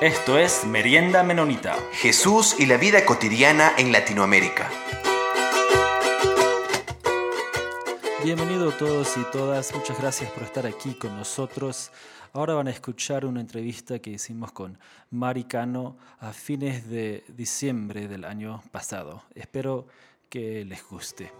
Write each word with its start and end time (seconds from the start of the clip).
Esto 0.00 0.38
es 0.38 0.64
Merienda 0.64 1.22
Menonita. 1.22 1.76
Jesús 1.92 2.58
y 2.58 2.64
la 2.64 2.78
vida 2.78 3.04
cotidiana 3.04 3.72
en 3.76 3.92
Latinoamérica. 3.92 4.70
Bienvenidos 8.24 8.78
todos 8.78 9.14
y 9.18 9.24
todas, 9.30 9.74
muchas 9.74 10.00
gracias 10.00 10.30
por 10.30 10.44
estar 10.44 10.66
aquí 10.66 10.94
con 10.94 11.14
nosotros. 11.18 11.90
Ahora 12.32 12.54
van 12.54 12.68
a 12.68 12.70
escuchar 12.70 13.26
una 13.26 13.42
entrevista 13.42 13.98
que 13.98 14.08
hicimos 14.08 14.52
con 14.52 14.78
Maricano 15.10 15.98
a 16.18 16.32
fines 16.32 16.88
de 16.88 17.22
diciembre 17.28 18.08
del 18.08 18.24
año 18.24 18.62
pasado. 18.72 19.24
Espero 19.34 19.86
que 20.30 20.64
les 20.64 20.82
guste. 20.88 21.30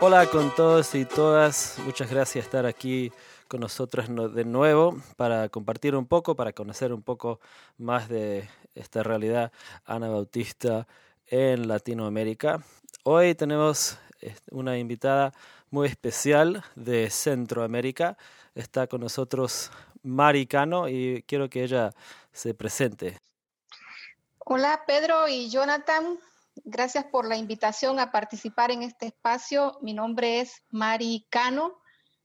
Hola 0.00 0.26
con 0.26 0.54
todos 0.54 0.94
y 0.94 1.04
todas, 1.04 1.80
muchas 1.84 2.08
gracias 2.08 2.44
por 2.44 2.60
estar 2.60 2.66
aquí 2.66 3.10
con 3.48 3.60
nosotros 3.60 4.06
de 4.34 4.44
nuevo 4.44 5.00
para 5.16 5.48
compartir 5.48 5.96
un 5.96 6.06
poco, 6.06 6.36
para 6.36 6.52
conocer 6.52 6.92
un 6.92 7.02
poco 7.02 7.40
más 7.78 8.08
de 8.08 8.48
esta 8.74 9.02
realidad 9.02 9.50
anabautista 9.84 10.86
en 11.26 11.66
Latinoamérica. 11.66 12.62
Hoy 13.02 13.34
tenemos 13.34 13.98
eh, 14.20 14.36
una 14.50 14.78
invitada 14.78 15.32
muy 15.70 15.88
especial 15.88 16.62
de 16.76 17.10
Centroamérica. 17.10 18.16
Está 18.54 18.86
con 18.86 19.00
nosotros 19.00 19.70
Maricano 20.02 20.88
y 20.88 21.24
quiero 21.26 21.48
que 21.48 21.64
ella 21.64 21.92
se 22.32 22.54
presente. 22.54 23.18
Hola 24.38 24.84
Pedro 24.86 25.28
y 25.28 25.50
Jonathan, 25.50 26.18
gracias 26.64 27.04
por 27.04 27.26
la 27.26 27.36
invitación 27.36 27.98
a 27.98 28.12
participar 28.12 28.70
en 28.70 28.82
este 28.82 29.06
espacio. 29.06 29.78
Mi 29.82 29.94
nombre 29.94 30.40
es 30.40 30.62
Maricano 30.70 31.78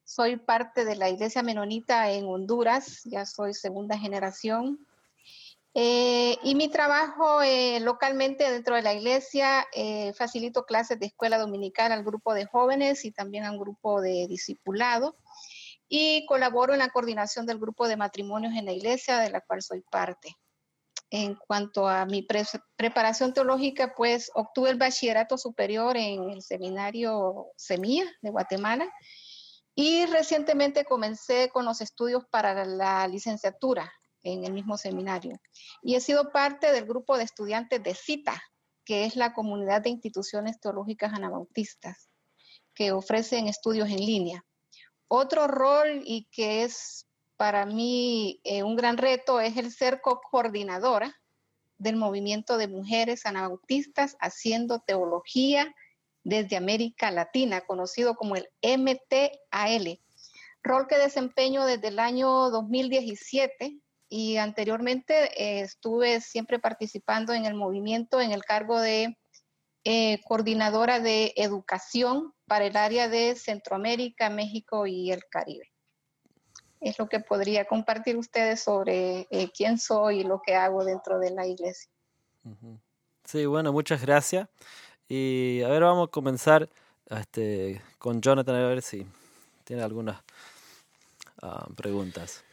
soy 0.03 0.37
parte 0.37 0.85
de 0.85 0.95
la 0.95 1.09
Iglesia 1.09 1.43
Menonita 1.43 2.11
en 2.11 2.25
Honduras, 2.25 3.01
ya 3.05 3.25
soy 3.25 3.53
segunda 3.53 3.97
generación. 3.97 4.85
Eh, 5.75 6.37
y 6.43 6.53
mi 6.53 6.69
trabajo 6.69 7.41
eh, 7.41 7.79
localmente 7.79 8.51
dentro 8.51 8.75
de 8.75 8.83
la 8.83 8.93
iglesia, 8.93 9.65
eh, 9.73 10.13
facilito 10.13 10.65
clases 10.65 10.99
de 10.99 11.07
escuela 11.07 11.39
dominical 11.39 11.91
al 11.91 12.03
grupo 12.03 12.35
de 12.35 12.45
jóvenes 12.45 13.05
y 13.05 13.11
también 13.11 13.43
al 13.45 13.57
grupo 13.57 13.99
de 14.01 14.27
discipulado. 14.27 15.15
Y 15.87 16.25
colaboro 16.27 16.73
en 16.73 16.79
la 16.79 16.89
coordinación 16.89 17.45
del 17.45 17.59
grupo 17.59 17.87
de 17.87 17.97
matrimonios 17.97 18.53
en 18.55 18.65
la 18.65 18.71
iglesia, 18.71 19.19
de 19.19 19.31
la 19.31 19.41
cual 19.41 19.61
soy 19.61 19.81
parte. 19.81 20.35
En 21.09 21.35
cuanto 21.35 21.87
a 21.87 22.05
mi 22.05 22.27
preparación 22.75 23.33
teológica, 23.33 23.93
pues 23.95 24.31
obtuve 24.33 24.71
el 24.71 24.77
bachillerato 24.77 25.37
superior 25.37 25.95
en 25.97 26.29
el 26.31 26.41
seminario 26.41 27.47
Semilla 27.55 28.05
de 28.21 28.31
Guatemala 28.31 28.91
y 29.75 30.05
recientemente 30.05 30.85
comencé 30.85 31.49
con 31.49 31.65
los 31.65 31.81
estudios 31.81 32.23
para 32.29 32.65
la 32.65 33.07
licenciatura 33.07 33.91
en 34.21 34.43
el 34.45 34.53
mismo 34.53 34.77
seminario. 34.77 35.39
Y 35.81 35.95
he 35.95 35.99
sido 35.99 36.31
parte 36.31 36.71
del 36.71 36.85
grupo 36.85 37.17
de 37.17 37.23
estudiantes 37.23 37.81
de 37.83 37.95
CITA, 37.95 38.41
que 38.85 39.05
es 39.05 39.15
la 39.15 39.33
comunidad 39.33 39.81
de 39.81 39.89
instituciones 39.89 40.59
teológicas 40.59 41.13
anabautistas, 41.13 42.09
que 42.73 42.91
ofrecen 42.91 43.47
estudios 43.47 43.89
en 43.89 43.97
línea. 43.97 44.45
Otro 45.07 45.47
rol 45.47 46.01
y 46.05 46.27
que 46.31 46.63
es 46.63 47.07
para 47.37 47.65
mí 47.65 48.39
eh, 48.43 48.63
un 48.63 48.75
gran 48.75 48.97
reto 48.97 49.39
es 49.39 49.57
el 49.57 49.71
ser 49.71 50.01
coordinadora 50.01 51.15
del 51.77 51.95
movimiento 51.97 52.57
de 52.57 52.67
mujeres 52.67 53.25
anabautistas 53.25 54.15
haciendo 54.19 54.79
teología 54.79 55.73
desde 56.23 56.55
América 56.55 57.11
Latina, 57.11 57.61
conocido 57.61 58.15
como 58.15 58.35
el 58.35 58.47
MTAL, 58.61 59.99
rol 60.63 60.87
que 60.87 60.97
desempeño 60.97 61.65
desde 61.65 61.89
el 61.89 61.99
año 61.99 62.49
2017 62.49 63.79
y 64.09 64.37
anteriormente 64.37 65.31
eh, 65.41 65.61
estuve 65.61 66.21
siempre 66.21 66.59
participando 66.59 67.33
en 67.33 67.45
el 67.45 67.55
movimiento 67.55 68.21
en 68.21 68.31
el 68.31 68.43
cargo 68.43 68.79
de 68.79 69.17
eh, 69.85 70.21
coordinadora 70.25 70.99
de 70.99 71.33
educación 71.35 72.33
para 72.47 72.65
el 72.65 72.77
área 72.77 73.09
de 73.09 73.35
Centroamérica, 73.35 74.29
México 74.29 74.87
y 74.87 75.11
el 75.11 75.25
Caribe. 75.29 75.71
Es 76.79 76.99
lo 76.99 77.09
que 77.09 77.19
podría 77.19 77.65
compartir 77.65 78.15
ustedes 78.17 78.61
sobre 78.61 79.27
eh, 79.29 79.49
quién 79.55 79.77
soy 79.77 80.19
y 80.19 80.23
lo 80.23 80.41
que 80.41 80.55
hago 80.55 80.85
dentro 80.85 81.19
de 81.19 81.31
la 81.31 81.47
iglesia. 81.47 81.89
Sí, 83.25 83.45
bueno, 83.45 83.73
muchas 83.73 84.01
gracias. 84.01 84.47
Y 85.15 85.61
a 85.61 85.67
ver, 85.67 85.83
vamos 85.83 86.07
a 86.07 86.11
comenzar 86.11 86.67
este, 87.07 87.79
con 87.99 88.19
Jonathan 88.19 88.55
a 88.55 88.67
ver 88.67 88.81
si 88.81 89.05
tiene 89.63 89.83
algunas 89.83 90.23
ah, 91.39 91.67
preguntas. 91.75 92.43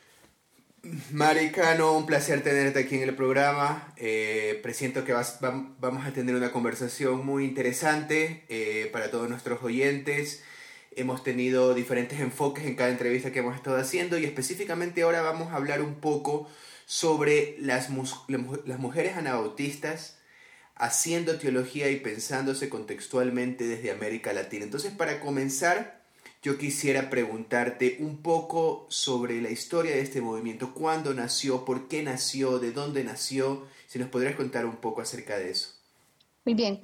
Maricano, 1.11 1.97
un 1.97 2.05
placer 2.05 2.43
tenerte 2.43 2.81
aquí 2.81 2.97
en 2.97 3.09
el 3.09 3.17
programa. 3.17 3.95
Eh, 3.97 4.61
presiento 4.63 5.07
que 5.07 5.15
vamos 5.15 6.07
a 6.07 6.13
tener 6.13 6.35
una 6.35 6.53
conversación 6.53 7.25
muy 7.25 7.47
interesante 7.47 8.45
eh, 8.51 8.91
para 8.93 9.11
todos 9.11 9.27
nuestros 9.31 9.63
oyentes. 9.63 10.45
Hemos 10.95 11.25
tenido 11.25 11.73
diferentes 11.73 12.21
enfoques 12.21 12.67
en 12.67 12.77
cada 12.77 12.91
entrevista 12.91 13.33
que 13.33 13.39
hemos 13.39 13.57
estado 13.57 13.79
haciendo 13.79 14.19
y 14.19 14.27
específicamente 14.27 15.01
ahora 15.01 15.23
vamos 15.23 15.51
a 15.51 15.57
hablar 15.57 15.81
un 15.81 15.95
poco 15.95 16.47
sobre 16.85 17.57
las, 17.59 17.89
las 18.29 18.79
mujeres 18.79 19.17
anabautistas 19.17 20.20
haciendo 20.81 21.39
teología 21.39 21.91
y 21.91 21.97
pensándose 21.97 22.71
contextualmente 22.71 23.65
desde 23.65 23.91
América 23.91 24.33
Latina. 24.33 24.65
Entonces, 24.65 24.93
para 24.93 25.21
comenzar, 25.21 26.01
yo 26.43 26.57
quisiera 26.57 27.11
preguntarte 27.11 27.99
un 28.01 28.23
poco 28.23 28.87
sobre 28.89 29.43
la 29.43 29.51
historia 29.51 29.93
de 29.93 30.01
este 30.01 30.23
movimiento, 30.23 30.73
cuándo 30.73 31.13
nació, 31.13 31.67
por 31.67 31.87
qué 31.87 32.03
nació, 32.03 32.59
de 32.59 32.73
dónde 32.73 33.05
nació, 33.05 33.67
si 33.87 33.99
nos 33.99 34.09
podrías 34.09 34.37
contar 34.37 34.65
un 34.65 34.77
poco 34.77 35.03
acerca 35.03 35.37
de 35.37 35.51
eso. 35.51 35.69
Muy 36.47 36.55
bien. 36.55 36.83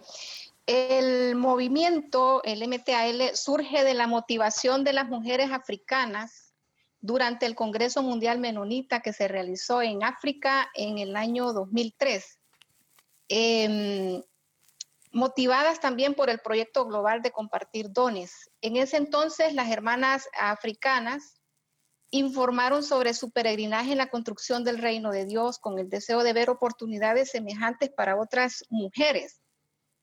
El 0.66 1.34
movimiento, 1.34 2.42
el 2.44 2.68
MTAL, 2.68 3.30
surge 3.34 3.82
de 3.82 3.94
la 3.94 4.06
motivación 4.06 4.84
de 4.84 4.92
las 4.92 5.08
mujeres 5.08 5.50
africanas 5.52 6.52
durante 7.00 7.46
el 7.46 7.54
Congreso 7.54 8.02
Mundial 8.02 8.40
Menonita 8.40 9.00
que 9.00 9.14
se 9.14 9.26
realizó 9.26 9.80
en 9.80 10.04
África 10.04 10.68
en 10.74 10.98
el 10.98 11.16
año 11.16 11.54
2003 11.54 12.40
Em, 13.28 14.22
motivadas 15.12 15.80
también 15.80 16.14
por 16.14 16.30
el 16.30 16.38
proyecto 16.38 16.84
global 16.84 17.22
de 17.22 17.32
compartir 17.32 17.90
dones. 17.90 18.50
En 18.60 18.76
ese 18.76 18.98
entonces, 18.98 19.54
las 19.54 19.70
hermanas 19.70 20.28
africanas 20.38 21.40
informaron 22.10 22.82
sobre 22.82 23.14
su 23.14 23.30
peregrinaje 23.30 23.92
en 23.92 23.98
la 23.98 24.10
construcción 24.10 24.62
del 24.62 24.78
reino 24.78 25.10
de 25.10 25.24
Dios 25.24 25.58
con 25.58 25.78
el 25.78 25.88
deseo 25.88 26.22
de 26.22 26.32
ver 26.32 26.50
oportunidades 26.50 27.30
semejantes 27.30 27.90
para 27.90 28.16
otras 28.16 28.64
mujeres 28.68 29.40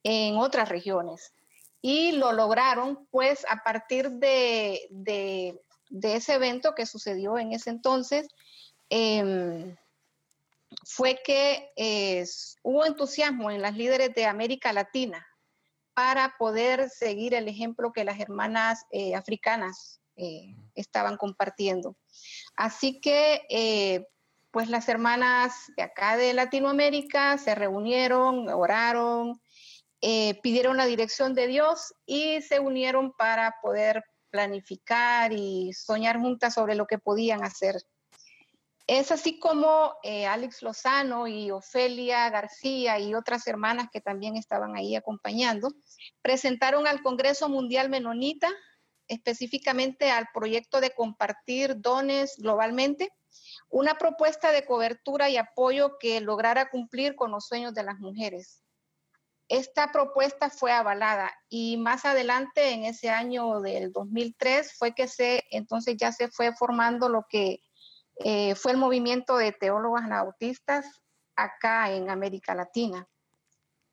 en 0.03 0.35
otras 0.37 0.67
regiones. 0.67 1.33
Y 1.81 2.13
lo 2.13 2.31
lograron, 2.31 3.07
pues, 3.11 3.45
a 3.49 3.63
partir 3.63 4.09
de, 4.11 5.59
ese 6.01 6.33
evento 6.33 6.75
que 6.75 6.85
sucedió 6.85 7.37
en 7.37 7.53
ese 7.53 7.69
entonces, 7.69 8.27
eh, 8.89 9.75
fue 10.85 11.19
que 11.23 11.71
eh, 11.75 12.25
hubo 12.63 12.85
entusiasmo 12.85 13.51
en 13.51 13.61
las 13.61 13.75
líderes 13.75 14.13
de 14.13 14.25
América 14.25 14.73
Latina 14.73 15.25
para 15.93 16.35
poder 16.37 16.89
seguir 16.89 17.33
el 17.33 17.47
ejemplo 17.47 17.91
que 17.93 18.03
las 18.03 18.19
hermanas 18.19 18.85
eh, 18.91 19.15
africanas 19.15 20.01
eh, 20.15 20.55
estaban 20.75 21.17
compartiendo. 21.17 21.95
Así 22.55 22.99
que, 22.99 24.05
pues 24.51 24.69
las 24.69 24.87
hermanas 24.87 25.53
de 25.75 25.83
acá 25.83 26.15
de 26.17 26.33
Latinoamérica 26.33 27.37
se 27.39 27.55
reunieron, 27.55 28.47
oraron, 28.49 29.41
pidieron 29.99 30.77
la 30.77 30.85
dirección 30.85 31.33
de 31.33 31.47
Dios 31.47 31.95
y 32.05 32.41
se 32.41 32.59
unieron 32.59 33.13
para 33.13 33.55
poder 33.63 34.03
planificar 34.29 35.31
y 35.31 35.73
soñar 35.73 36.19
juntas 36.19 36.53
sobre 36.53 36.75
lo 36.75 36.85
que 36.85 36.99
podían 36.99 37.43
hacer 37.43 37.75
es 38.87 39.11
así 39.11 39.39
como 39.39 39.95
eh, 40.03 40.25
Alex 40.25 40.61
Lozano 40.61 41.27
y 41.27 41.51
Ofelia 41.51 42.29
García 42.29 42.99
y 42.99 43.15
otras 43.15 43.47
hermanas 43.47 43.87
que 43.91 44.01
también 44.01 44.35
estaban 44.35 44.75
ahí 44.75 44.95
acompañando, 44.95 45.69
presentaron 46.21 46.85
al 46.87 47.01
Congreso 47.01 47.47
Mundial 47.47 47.89
Menonita, 47.89 48.49
específicamente 49.07 50.11
al 50.11 50.27
proyecto 50.33 50.81
de 50.81 50.91
compartir 50.91 51.79
dones 51.79 52.35
globalmente, 52.37 53.09
una 53.69 53.95
propuesta 53.97 54.51
de 54.51 54.65
cobertura 54.65 55.29
y 55.29 55.37
apoyo 55.37 55.97
que 55.97 56.19
lograra 56.19 56.69
cumplir 56.69 57.15
con 57.15 57.31
los 57.31 57.47
sueños 57.47 57.73
de 57.73 57.83
las 57.83 57.99
mujeres. 57.99 58.61
Esta 59.47 59.91
propuesta 59.91 60.49
fue 60.49 60.71
avalada 60.71 61.31
y 61.49 61.77
más 61.77 62.05
adelante, 62.05 62.71
en 62.71 62.85
ese 62.85 63.09
año 63.09 63.61
del 63.61 63.91
2003, 63.91 64.73
fue 64.77 64.93
que 64.93 65.07
se, 65.07 65.43
entonces 65.51 65.95
ya 65.97 66.11
se 66.11 66.29
fue 66.29 66.53
formando 66.55 67.09
lo 67.09 67.25
que 67.29 67.61
eh, 68.17 68.55
fue 68.55 68.71
el 68.71 68.77
movimiento 68.77 69.37
de 69.37 69.51
teólogos 69.51 70.01
anabautistas 70.01 71.01
acá 71.35 71.91
en 71.91 72.09
América 72.09 72.55
Latina. 72.55 73.07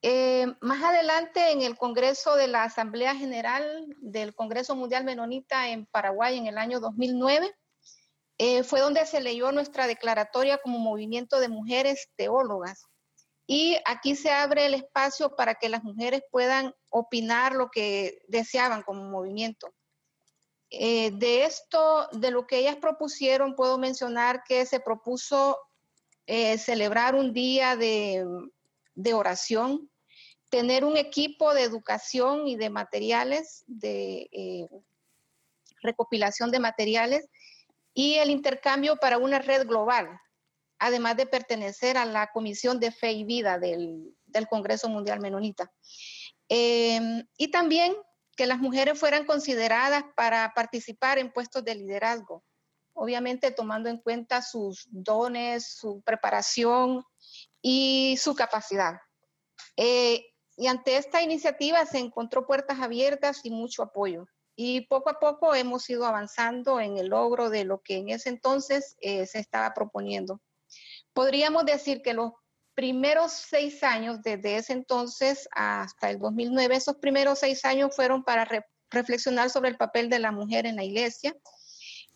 Eh, 0.02 0.46
más 0.60 0.82
adelante, 0.82 1.52
en 1.52 1.60
el 1.60 1.76
Congreso 1.76 2.34
de 2.34 2.48
la 2.48 2.64
Asamblea 2.64 3.14
General 3.14 3.86
del 4.00 4.34
Congreso 4.34 4.74
Mundial 4.74 5.04
Menonita 5.04 5.68
en 5.68 5.86
Paraguay 5.86 6.38
en 6.38 6.46
el 6.46 6.56
año 6.56 6.80
2009, 6.80 7.54
eh, 8.38 8.62
fue 8.62 8.80
donde 8.80 9.04
se 9.04 9.20
leyó 9.20 9.52
nuestra 9.52 9.86
declaratoria 9.86 10.56
como 10.58 10.78
movimiento 10.78 11.38
de 11.40 11.48
mujeres 11.48 12.08
teólogas. 12.16 12.86
Y 13.46 13.76
aquí 13.84 14.16
se 14.16 14.30
abre 14.30 14.66
el 14.66 14.74
espacio 14.74 15.34
para 15.36 15.56
que 15.56 15.68
las 15.68 15.82
mujeres 15.82 16.22
puedan 16.30 16.72
opinar 16.88 17.54
lo 17.54 17.68
que 17.70 18.22
deseaban 18.28 18.82
como 18.82 19.04
movimiento. 19.04 19.74
Eh, 20.70 21.10
de 21.10 21.44
esto, 21.44 22.08
de 22.12 22.30
lo 22.30 22.46
que 22.46 22.58
ellas 22.58 22.76
propusieron, 22.76 23.56
puedo 23.56 23.76
mencionar 23.76 24.44
que 24.44 24.64
se 24.66 24.78
propuso 24.78 25.58
eh, 26.26 26.58
celebrar 26.58 27.16
un 27.16 27.32
día 27.32 27.74
de, 27.74 28.24
oración, 29.12 29.90
tener 30.48 30.84
un 30.84 30.96
equipo 30.96 31.54
de 31.54 31.64
educación 31.64 32.46
y 32.46 32.54
de 32.54 32.70
materiales, 32.70 33.64
de 33.66 34.28
eh, 34.30 34.68
recopilación 35.82 36.52
de 36.52 36.60
materiales 36.60 37.28
y 37.92 38.14
el 38.14 38.30
intercambio 38.30 38.96
para 38.96 39.18
una 39.18 39.40
red 39.40 39.66
global, 39.66 40.20
además 40.78 41.16
de 41.16 41.26
pertenecer 41.26 41.98
a 41.98 42.04
la 42.04 42.28
Comisión 42.28 42.78
de 42.78 42.92
Fe 42.92 43.10
y 43.10 43.24
Vida 43.24 43.58
del, 43.58 44.14
Congreso 44.48 44.88
Mundial 44.88 45.18
Menonita. 45.18 45.72
y 46.48 47.50
también 47.50 47.96
que 48.40 48.46
las 48.46 48.58
mujeres 48.58 48.98
fueran 48.98 49.26
consideradas 49.26 50.02
para 50.16 50.50
participar 50.54 51.18
en 51.18 51.30
puestos 51.30 51.62
de 51.62 51.74
liderazgo, 51.74 52.42
obviamente 52.94 53.50
tomando 53.50 53.90
en 53.90 53.98
cuenta 53.98 54.40
sus 54.40 54.88
dones, 54.90 55.74
su 55.76 56.00
preparación 56.00 57.04
y 57.60 58.16
su 58.18 58.34
capacidad. 58.34 58.94
Eh, 59.76 60.24
y 60.56 60.68
ante 60.68 60.96
esta 60.96 61.20
iniciativa 61.20 61.84
se 61.84 61.98
encontró 61.98 62.46
puertas 62.46 62.80
abiertas 62.80 63.40
y 63.44 63.50
mucho 63.50 63.82
apoyo. 63.82 64.24
Y 64.56 64.86
poco 64.86 65.10
a 65.10 65.20
poco 65.20 65.54
hemos 65.54 65.90
ido 65.90 66.06
avanzando 66.06 66.80
en 66.80 66.96
el 66.96 67.08
logro 67.08 67.50
de 67.50 67.66
lo 67.66 67.82
que 67.82 67.96
en 67.96 68.08
ese 68.08 68.30
entonces 68.30 68.96
eh, 69.02 69.26
se 69.26 69.38
estaba 69.38 69.74
proponiendo. 69.74 70.40
Podríamos 71.12 71.66
decir 71.66 72.00
que 72.00 72.14
los 72.14 72.32
primeros 72.74 73.32
seis 73.32 73.82
años, 73.82 74.22
desde 74.22 74.56
ese 74.56 74.72
entonces 74.72 75.48
hasta 75.52 76.10
el 76.10 76.18
2009, 76.18 76.76
esos 76.76 76.96
primeros 76.96 77.38
seis 77.40 77.64
años 77.64 77.94
fueron 77.94 78.24
para 78.24 78.48
reflexionar 78.90 79.50
sobre 79.50 79.70
el 79.70 79.76
papel 79.76 80.08
de 80.08 80.18
la 80.18 80.32
mujer 80.32 80.66
en 80.66 80.76
la 80.76 80.84
iglesia. 80.84 81.34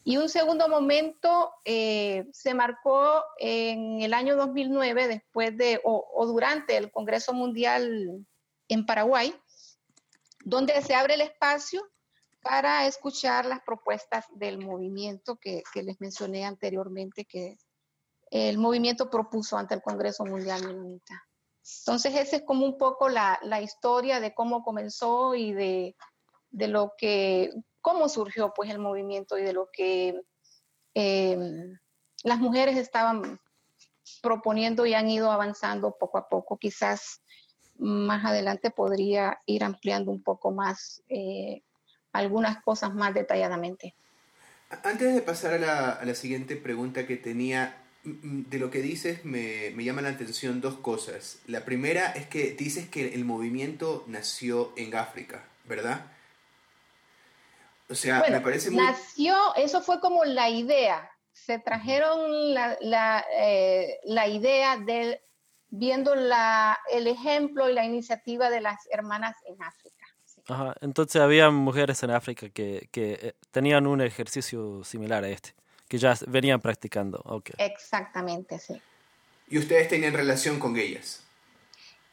Y 0.06 0.18
un 0.18 0.28
segundo 0.28 0.68
momento 0.68 1.50
eh, 1.64 2.26
se 2.32 2.52
marcó 2.52 3.24
en 3.38 4.02
el 4.02 4.12
año 4.12 4.36
2009, 4.36 5.08
después 5.08 5.56
de 5.56 5.80
o, 5.82 6.26
durante 6.26 6.76
el 6.76 6.90
Congreso 6.90 7.32
Mundial 7.32 8.26
en 8.68 8.84
Paraguay, 8.84 9.34
donde 10.44 10.80
se 10.82 10.94
abre 10.94 11.14
el 11.14 11.22
espacio 11.22 11.82
para 12.42 12.86
escuchar 12.86 13.46
las 13.46 13.60
propuestas 13.62 14.26
del 14.34 14.58
movimiento 14.58 15.36
que, 15.36 15.62
que 15.72 15.82
les 15.82 15.98
mencioné 16.00 16.44
anteriormente, 16.44 17.24
que 17.24 17.56
el 18.34 18.58
movimiento 18.58 19.08
propuso 19.08 19.56
ante 19.56 19.76
el 19.76 19.82
Congreso 19.82 20.24
Mundial 20.24 20.66
Menonita. 20.66 21.24
Entonces, 21.80 22.16
esa 22.16 22.36
es 22.36 22.42
como 22.42 22.66
un 22.66 22.76
poco 22.76 23.08
la, 23.08 23.38
historia 23.62 24.18
de 24.18 24.34
cómo 24.34 24.64
comenzó 24.64 25.36
y 25.36 25.52
de, 25.52 25.94
lo 26.50 26.94
que, 26.98 27.50
cómo 27.80 28.08
surgió 28.08 28.52
pues 28.52 28.70
el 28.70 28.80
movimiento 28.80 29.38
y 29.38 29.44
de 29.44 29.52
lo 29.52 29.68
que 29.72 30.20
em, 30.94 31.78
las 32.24 32.40
mujeres 32.40 32.76
estaban 32.76 33.38
proponiendo 34.20 34.84
y 34.84 34.94
han 34.94 35.08
ido 35.08 35.30
avanzando 35.30 35.96
poco 35.96 36.18
a 36.18 36.28
poco. 36.28 36.58
Quizás 36.58 37.22
más 37.76 38.24
adelante 38.24 38.72
podría 38.72 39.38
ir 39.46 39.62
ampliando 39.62 40.10
un 40.10 40.24
poco 40.24 40.50
más 40.50 41.04
eh, 41.08 41.62
algunas 42.12 42.60
cosas 42.64 42.92
más 42.94 43.14
detalladamente. 43.14 43.94
Antes 44.82 45.14
de 45.14 45.22
pasar 45.22 45.54
a 45.54 45.58
la, 45.58 45.90
a 45.90 46.04
la 46.04 46.14
siguiente 46.16 46.56
pregunta 46.56 47.06
que 47.06 47.16
tenía, 47.16 47.83
de 48.04 48.58
lo 48.58 48.70
que 48.70 48.80
dices 48.82 49.24
me, 49.24 49.70
me 49.74 49.84
llama 49.84 50.02
la 50.02 50.10
atención 50.10 50.60
dos 50.60 50.74
cosas. 50.74 51.38
La 51.46 51.64
primera 51.64 52.12
es 52.12 52.26
que 52.26 52.52
dices 52.52 52.88
que 52.88 53.14
el 53.14 53.24
movimiento 53.24 54.04
nació 54.06 54.72
en 54.76 54.94
África, 54.94 55.44
¿verdad? 55.64 56.06
O 57.88 57.94
sea, 57.94 58.24
me 58.28 58.40
parece 58.40 58.70
muy... 58.70 58.82
Nació, 58.82 59.36
eso 59.56 59.82
fue 59.82 60.00
como 60.00 60.24
la 60.24 60.48
idea. 60.48 61.10
Se 61.32 61.58
trajeron 61.58 62.54
la, 62.54 62.76
la, 62.80 63.24
eh, 63.38 63.98
la 64.04 64.28
idea 64.28 64.76
de 64.78 65.20
viendo 65.68 66.14
la, 66.14 66.78
el 66.90 67.06
ejemplo 67.06 67.68
y 67.68 67.74
la 67.74 67.84
iniciativa 67.84 68.48
de 68.48 68.60
las 68.60 68.86
hermanas 68.90 69.36
en 69.46 69.60
África. 69.62 70.06
Ajá, 70.46 70.74
entonces 70.80 71.20
había 71.20 71.50
mujeres 71.50 72.02
en 72.02 72.10
África 72.10 72.48
que, 72.50 72.88
que 72.92 73.18
eh, 73.20 73.34
tenían 73.50 73.86
un 73.86 74.00
ejercicio 74.02 74.84
similar 74.84 75.24
a 75.24 75.30
este 75.30 75.54
que 75.94 75.98
ya 75.98 76.14
venían 76.26 76.60
practicando. 76.60 77.22
Okay. 77.24 77.54
Exactamente, 77.58 78.58
sí. 78.58 78.80
¿Y 79.48 79.58
ustedes 79.58 79.88
tenían 79.88 80.12
relación 80.12 80.58
con 80.58 80.76
ellas? 80.76 81.22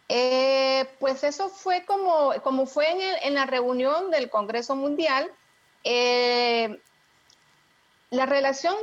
Eh, 0.08 0.88
pues 1.00 1.24
eso 1.24 1.50
fue 1.50 1.84
como, 1.86 2.32
como 2.44 2.68
fue 2.68 2.86
en, 3.26 3.34
la 3.34 3.48
reunión 3.48 4.12
del 4.12 4.30
Congreso 4.30 4.76
Mundial. 4.76 5.32
Eh, 5.84 6.80
la 8.12 8.28
relación 8.28 8.76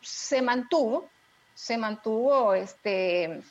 se 0.00 0.40
mantuvo, 0.40 1.08
se 1.54 1.76
mantuvo 1.76 2.54
este, 2.54 3.42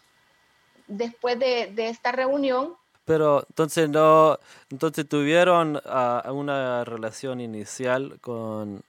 después 0.87 1.37
de, 1.37 1.73
esta 1.75 2.13
reunión. 2.13 2.75
Pero 3.03 3.45
entonces 3.49 3.89
no, 3.89 4.39
entonces 4.69 5.09
tuvieron 5.09 5.81
ah, 5.85 6.23
una 6.31 6.85
relación 6.85 7.41
inicial 7.41 8.19
con 8.21 8.83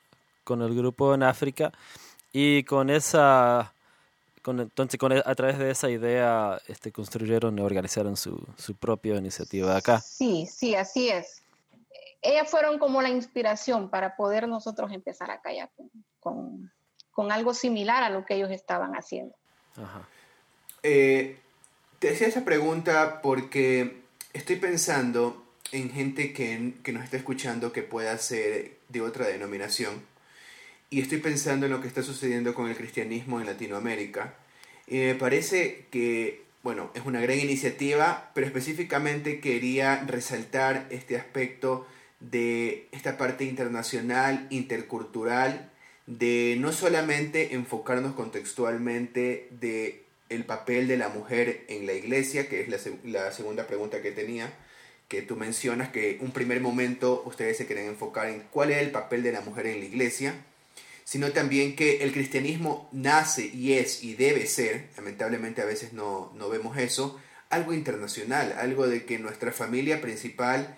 con 0.45 0.63
el 0.63 0.75
grupo 0.75 1.15
en 1.15 1.23
África 1.23 1.73
y 2.37 2.65
con 2.65 2.91
esa 2.91 3.73
con, 4.43 4.61
entonces 4.61 4.99
con, 4.99 5.13
e, 5.13 5.23
a 5.25 5.35
través 5.37 5.57
de 5.57 5.71
esa 5.71 5.89
idea 5.89 6.61
este, 6.67 6.91
construyeron 6.91 7.57
y 7.59 7.63
organizaron 7.63 8.17
su, 8.17 8.45
su 8.59 8.75
propia 8.75 9.15
iniciativa 9.15 9.77
acá. 9.77 10.01
Sí, 10.01 10.47
sí, 10.47 10.75
así 10.75 11.09
es. 11.09 11.43
Ellas 12.21 12.51
fueron 12.51 12.79
como 12.79 13.01
la 13.01 13.09
inspiración 13.09 13.89
para 13.89 14.17
poder 14.17 14.49
nosotros 14.49 14.93
empezar 14.93 15.31
acá 15.31 15.53
ya 15.53 15.71
con, 16.21 16.71
con, 17.13 17.33
algo 17.33 17.55
similar 17.55 18.03
a 18.03 18.11
lo 18.11 18.27
que 18.27 18.35
ellos 18.35 18.51
estaban 18.51 18.95
haciendo. 18.95 19.35
Ajá. 19.77 20.07
Eh, 20.83 21.39
te 22.01 22.11
hacía 22.11 22.27
esa 22.27 22.45
pregunta 22.45 23.21
porque 23.23 24.03
estoy 24.33 24.57
pensando 24.57 25.47
en 25.71 25.91
gente 25.91 26.33
que, 26.33 26.75
que 26.83 26.93
nos 26.93 27.05
está 27.05 27.17
escuchando 27.17 27.73
que 27.73 27.83
pueda 27.83 28.19
ser 28.19 28.79
de 28.89 29.03
otra 29.03 29.27
denominación 29.27 30.14
y 30.91 31.01
estoy 31.01 31.19
pensando 31.19 31.67
en 31.67 31.73
lo 31.73 31.81
que 31.81 31.89
está 31.89 32.03
sucediendo 32.03 32.55
con 32.55 32.69
el 32.69 32.77
cristianismo 32.77 33.41
en 33.41 33.47
Latinoamérica. 33.47 34.35
Y 34.87 34.99
me 34.99 35.15
parece 35.15 35.87
que, 35.91 36.43
bueno, 36.63 36.91
es 36.95 37.05
una 37.05 37.21
gran 37.21 37.39
iniciativa, 37.39 38.31
pero 38.35 38.47
específicamente 38.47 39.41
quería 39.41 40.05
resaltar 40.07 40.87
este 40.91 41.17
aspecto 41.17 41.87
de 42.21 42.89
esta 42.93 43.17
parte 43.17 43.45
internacional, 43.45 44.47
intercultural, 44.51 45.71
de 46.07 46.57
no 46.59 46.73
solamente 46.73 47.55
enfocarnos 47.55 48.15
contextualmente 48.15 49.49
de 49.51 50.05
el 50.29 50.45
papel 50.45 50.89
de 50.89 50.97
la 50.97 51.09
mujer 51.09 51.65
en 51.69 51.87
la 51.87 51.93
iglesia, 51.93 52.49
que 52.49 52.63
es 52.63 52.69
la, 53.05 53.33
segunda 53.33 53.67
pregunta 53.67 54.03
que 54.03 54.11
tenía, 54.11 54.53
que 55.09 55.23
tú 55.23 55.37
mencionas 55.37 55.91
que 55.91 56.19
un 56.21 56.33
primer 56.33 56.61
momento 56.61 57.23
ustedes 57.27 57.57
se 57.57 57.67
quieren 57.67 57.87
enfocar 57.87 58.29
en 58.29 58.43
cuál 58.51 58.71
es 58.71 58.79
el 58.79 58.91
papel 58.91 59.23
de 59.23 59.33
la 59.33 59.43
mujer 59.43 59.67
en 59.67 59.81
la 59.81 59.85
iglesia, 59.85 60.35
sino 61.05 61.31
también 61.33 61.77
que 61.77 62.03
el 62.03 62.13
cristianismo 62.13 62.89
nace 62.93 63.47
y 63.47 63.75
es 63.75 64.03
y 64.03 64.15
debe 64.15 64.47
ser, 64.47 64.89
lamentablemente 64.97 65.63
a 65.63 65.67
veces 65.67 65.93
no, 65.93 66.33
vemos 66.51 66.77
eso, 66.79 67.21
algo 67.51 67.75
internacional, 67.75 68.55
algo 68.59 68.89
de 68.89 69.05
que 69.05 69.19
nuestra 69.19 69.53
familia 69.53 70.01
principal 70.01 70.77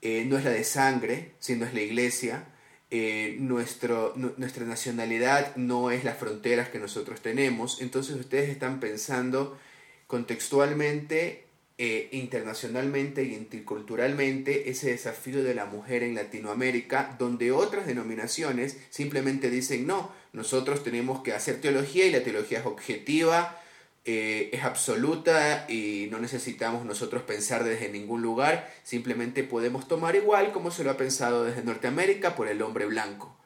eh, 0.00 0.24
no 0.26 0.38
es 0.38 0.44
la 0.44 0.50
de 0.50 0.64
sangre, 0.64 1.32
sino 1.40 1.66
es 1.66 1.74
la 1.74 1.80
iglesia, 1.80 2.46
eh, 2.90 3.36
nuestro, 3.40 4.14
nuestra 4.16 4.64
nacionalidad 4.64 5.56
no 5.56 5.90
es 5.90 6.04
las 6.04 6.16
fronteras 6.16 6.68
que 6.68 6.78
nosotros 6.78 7.20
tenemos, 7.20 7.80
entonces 7.80 8.14
ustedes 8.14 8.48
están 8.48 8.78
pensando 8.78 9.58
contextualmente 10.06 11.45
eh, 11.78 12.08
internacionalmente 12.12 13.22
y 13.24 13.34
interculturalmente 13.34 14.70
ese 14.70 14.92
desafío 14.92 15.44
de 15.44 15.54
la 15.54 15.66
mujer 15.66 16.02
en 16.02 16.14
Latinoamérica, 16.14 17.14
donde 17.18 17.52
otras 17.52 17.86
denominaciones 17.86 18.78
simplemente 18.88 19.50
dicen, 19.50 19.86
no, 19.86 20.10
nosotros 20.32 20.82
tenemos 20.82 21.22
que 21.22 21.34
hacer 21.34 21.60
teología 21.60 22.06
y 22.06 22.10
la 22.10 22.22
teología 22.22 22.60
es 22.60 22.66
objetiva, 22.66 23.60
eh, 24.06 24.48
es 24.54 24.64
absoluta 24.64 25.66
y 25.68 26.08
no 26.10 26.18
necesitamos 26.18 26.86
nosotros 26.86 27.24
pensar 27.24 27.62
desde 27.62 27.90
ningún 27.90 28.22
lugar, 28.22 28.72
simplemente 28.82 29.44
podemos 29.44 29.86
tomar 29.86 30.16
igual 30.16 30.52
como 30.52 30.70
se 30.70 30.82
lo 30.82 30.92
ha 30.92 30.96
pensado 30.96 31.44
desde 31.44 31.62
Norteamérica 31.62 32.36
por 32.36 32.48
el 32.48 32.62
hombre 32.62 32.86
blanco. 32.86 33.36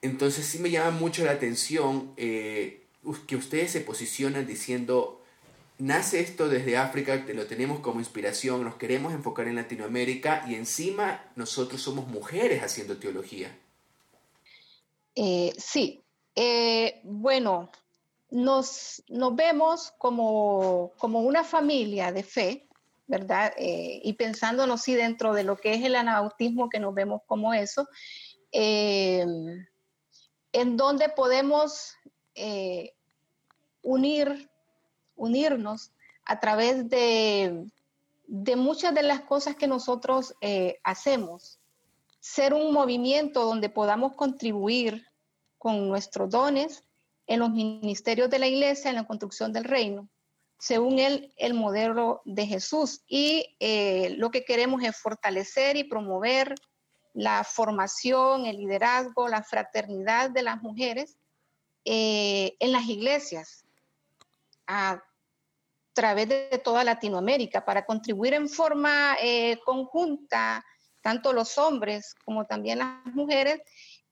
Entonces 0.00 0.46
sí 0.46 0.60
me 0.60 0.70
llama 0.70 0.92
mucho 0.92 1.24
la 1.24 1.32
atención 1.32 2.12
eh, 2.16 2.84
que 3.26 3.34
ustedes 3.34 3.72
se 3.72 3.80
posicionan 3.80 4.46
diciendo 4.46 5.17
nace 5.78 6.20
esto 6.20 6.48
desde 6.48 6.76
África, 6.76 7.24
lo 7.34 7.46
tenemos 7.46 7.80
como 7.80 8.00
inspiración, 8.00 8.64
nos 8.64 8.76
queremos 8.76 9.12
enfocar 9.12 9.48
en 9.48 9.56
Latinoamérica 9.56 10.44
y 10.48 10.54
encima 10.54 11.24
nosotros 11.36 11.80
somos 11.80 12.06
mujeres 12.08 12.62
haciendo 12.62 12.96
teología. 12.96 13.56
Eh, 15.14 15.52
sí, 15.56 16.02
Eh, 16.40 17.00
bueno, 17.02 17.68
nos, 18.30 19.02
nos 19.08 19.34
vemos 19.34 19.92
como, 19.98 20.92
como, 20.96 21.22
una 21.22 21.42
familia 21.42 22.12
de 22.12 22.22
fe, 22.22 22.68
¿verdad? 23.08 23.52
Eh, 23.56 24.00
y 24.04 24.12
pensándonos 24.12 24.82
sí 24.82 24.94
dentro 24.94 25.34
de 25.34 25.42
lo 25.42 25.56
que 25.56 25.74
es 25.74 25.84
el 25.84 25.96
anabautismo, 25.96 26.68
que 26.68 26.78
nos 26.78 26.94
vemos 26.94 27.22
como 27.26 27.52
eso, 27.54 27.88
eh, 28.52 29.26
en 30.52 30.76
donde 30.76 31.08
podemos 31.08 31.96
unir, 33.82 34.48
unirnos 35.18 35.92
a 36.24 36.40
través 36.40 36.88
de, 36.88 37.66
de, 38.26 38.56
muchas 38.56 38.94
de 38.94 39.02
las 39.02 39.20
cosas 39.20 39.56
que 39.56 39.66
nosotros 39.66 40.34
hacemos. 40.82 41.58
Ser 42.20 42.54
un 42.54 42.72
movimiento 42.72 43.44
donde 43.44 43.68
podamos 43.68 44.14
contribuir 44.14 45.06
con 45.58 45.88
nuestros 45.88 46.30
dones 46.30 46.84
en 47.26 47.40
los 47.40 47.50
ministerios 47.50 48.30
de 48.30 48.38
la 48.38 48.48
iglesia, 48.48 48.88
en 48.88 48.96
la 48.96 49.06
construcción 49.06 49.52
del 49.52 49.64
reino, 49.64 50.08
según 50.58 50.98
él, 50.98 51.32
el 51.36 51.54
modelo 51.54 52.22
de 52.24 52.46
Jesús. 52.46 53.02
Y 53.06 53.54
eh, 53.60 54.14
lo 54.16 54.30
que 54.30 54.44
queremos 54.44 54.82
es 54.82 54.96
fortalecer 54.96 55.76
y 55.76 55.84
promover 55.84 56.54
la 57.12 57.44
formación, 57.44 58.46
el 58.46 58.56
liderazgo, 58.56 59.28
la 59.28 59.42
fraternidad 59.42 60.30
de 60.30 60.42
las 60.42 60.62
mujeres 60.62 61.16
eh, 61.84 62.56
en 62.60 62.72
las 62.72 62.86
iglesias 62.86 63.64
a 64.66 65.02
través 65.98 66.28
de 66.28 66.60
toda 66.62 66.84
Latinoamérica 66.84 67.64
para 67.64 67.84
contribuir 67.84 68.32
en 68.32 68.48
forma 68.48 69.16
eh, 69.20 69.58
conjunta, 69.64 70.64
tanto 71.02 71.32
los 71.32 71.58
hombres 71.58 72.14
como 72.24 72.46
también 72.46 72.78
las 72.78 73.04
mujeres, 73.06 73.60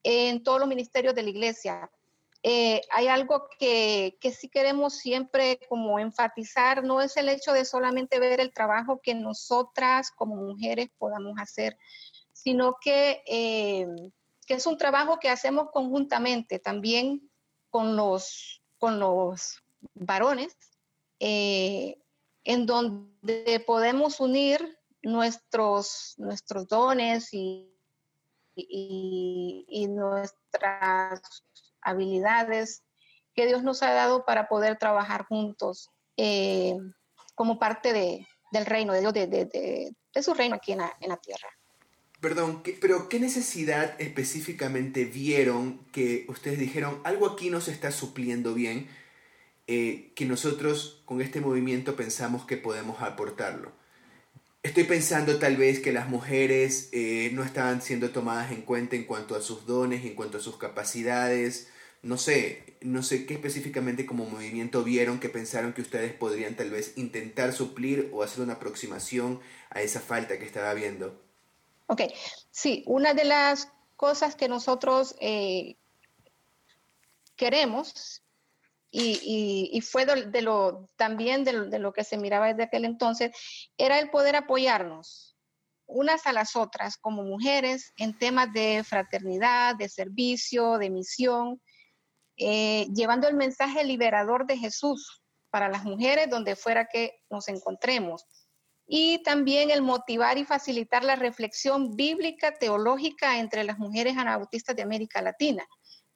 en 0.03 0.43
todos 0.43 0.59
los 0.59 0.69
ministerios 0.69 1.15
de 1.15 1.23
la 1.23 1.31
iglesia. 1.31 1.89
Eh, 2.43 2.81
hay 2.91 3.07
algo 3.07 3.47
que, 3.61 4.19
que, 4.21 4.33
sí 4.33 4.49
queremos 4.49 4.99
siempre 4.99 5.61
como 5.69 6.01
enfatizar, 6.01 6.83
no 6.83 7.01
es 7.01 7.17
el 7.17 7.29
hecho 7.29 7.53
de 7.53 7.65
solamente 7.65 8.19
ver 8.19 8.41
el 8.41 8.53
trabajo 8.53 9.01
que 9.01 9.15
nosotras 9.15 10.11
como 10.11 10.35
mujeres 10.35 10.89
podamos 10.99 11.39
hacer, 11.39 11.79
sino 12.33 12.79
que, 12.81 13.23
eh, 13.29 13.87
que 14.45 14.55
es 14.55 14.67
un 14.67 14.77
trabajo 14.77 15.21
que 15.21 15.29
hacemos 15.29 15.69
conjuntamente 15.73 16.59
también 16.59 17.31
con 17.71 17.95
los, 17.95 18.61
con 18.77 18.99
los 18.99 19.63
varones, 19.95 20.57
eh, 21.21 21.99
en 22.45 22.67
donde 22.67 23.63
podemos 23.67 24.21
unir 24.21 24.79
nuestros, 25.03 26.15
nuestros 26.19 26.69
dones 26.69 27.33
y, 27.33 27.73
y, 28.55 29.87
nuestras 29.89 31.21
habilidades 31.81 32.83
que 33.35 33.47
Dios 33.47 33.63
nos 33.63 33.83
ha 33.83 33.93
dado 33.93 34.25
para 34.25 34.49
poder 34.49 34.79
trabajar 34.79 35.27
juntos 35.27 35.91
eh, 36.17 36.77
como 37.35 37.59
parte 37.59 37.93
de, 37.93 38.27
del 38.51 38.67
reino 38.67 38.93
de 38.93 39.01
Dios, 39.01 39.13
de, 39.13 39.27
de, 39.27 39.93
de, 40.15 40.23
su 40.23 40.35
reino 40.35 40.57
aquí 40.57 40.73
en 40.73 40.79
la, 40.79 40.97
en 41.01 41.11
la 41.11 41.17
tierra. 41.19 41.49
Perdón, 42.21 42.63
pero 42.81 43.09
¿qué 43.09 43.21
necesidad 43.21 44.01
específicamente 44.01 45.05
vieron 45.05 45.85
que 45.93 46.25
ustedes 46.29 46.59
dijeron 46.59 47.01
algo 47.05 47.27
aquí 47.27 47.51
no 47.51 47.61
se 47.61 47.73
está 47.73 47.93
supliendo 47.93 48.55
bien, 48.55 48.89
eh, 49.67 50.13
que 50.15 50.25
nosotros 50.25 51.03
con 51.05 51.21
este 51.21 51.41
movimiento 51.41 51.97
pensamos 51.97 52.45
que 52.45 52.57
podemos 52.57 53.03
aportarlo? 53.03 53.73
Estoy 54.63 54.85
pensando 54.85 55.39
tal 55.39 55.57
vez 55.57 55.79
que 55.79 55.93
las 55.93 56.09
mujeres 56.09 56.89
eh, 56.93 57.31
no 57.33 57.45
estaban 57.45 57.83
siendo 57.83 58.11
tomadas 58.11 58.51
en 58.51 58.63
cuenta 58.63 58.97
en 58.97 59.05
cuanto 59.05 59.37
a 59.37 59.41
sus 59.41 59.65
dones, 59.65 60.05
en 60.05 60.15
cuanto 60.15 60.39
a 60.39 60.41
sus 60.41 60.57
capacidades. 60.57 61.69
No 62.03 62.19
sé, 62.19 62.77
no 62.81 63.03
sé 63.05 63.27
qué 63.27 63.35
específicamente 63.35 64.07
como 64.07 64.27
movimiento 64.27 64.83
vieron 64.83 65.21
que 65.21 65.29
pensaron 65.29 65.73
que 65.73 65.83
ustedes 65.83 66.13
podrían 66.13 66.57
tal 66.57 66.71
vez 66.71 66.95
intentar 66.97 67.53
suplir 67.53 68.11
o 68.13 68.25
hacer 68.25 68.43
una 68.43 68.55
aproximación 68.55 69.41
a 69.71 69.83
esa 69.83 70.01
falta 70.01 70.39
que 70.39 70.47
estaba 70.47 70.71
habiendo. 70.71 71.21
Ok, 71.87 72.03
sí, 72.51 72.83
una 72.87 73.15
de 73.15 73.25
las 73.25 73.71
cosas 73.97 74.35
que 74.35 74.49
nosotros 74.49 75.15
eh, 75.21 75.77
queremos 77.37 78.23
y, 78.99 79.81
fue 79.83 80.07
de, 80.07 80.43
lo, 80.43 80.89
también 80.97 81.45
de 81.45 81.79
lo, 81.79 81.93
que 81.93 82.05
se 82.05 82.17
miraba 82.17 82.49
desde 82.49 82.65
aquel 82.65 82.85
entonces, 82.85 83.31
era 83.77 83.99
el 83.99 84.11
poder 84.11 84.37
apoyarnos 84.37 85.37
unas 85.89 86.27
a 86.27 86.33
las 86.33 86.57
otras 86.57 86.97
como 86.97 87.23
mujeres 87.23 87.93
en 87.97 88.19
temas 88.19 88.53
de 88.53 88.83
fraternidad, 88.85 89.77
de 89.77 89.89
servicio, 89.89 90.79
de 90.79 90.91
misión, 90.91 91.61
eh, 92.39 92.87
llevando 92.93 93.29
el 93.29 93.37
mensaje 93.37 93.85
liberador 93.85 94.47
de 94.47 94.57
Jesús 94.59 95.23
para 95.51 95.69
las 95.69 95.85
mujeres 95.85 96.29
donde 96.29 96.57
fuera 96.57 96.87
que 96.87 97.21
nos 97.31 97.49
encontremos. 97.49 98.25
Y 98.89 99.23
también 99.23 99.71
el 99.71 99.83
motivar 99.83 100.39
y 100.39 100.45
facilitar 100.45 101.05
la 101.05 101.17
reflexión 101.17 101.97
bíblica 101.97 102.53
teológica 102.59 103.39
entre 103.39 103.63
las 103.63 103.79
mujeres 103.79 104.17
anabautistas 104.17 104.75
de 104.75 104.83
América 104.83 105.23
Latina, 105.23 105.67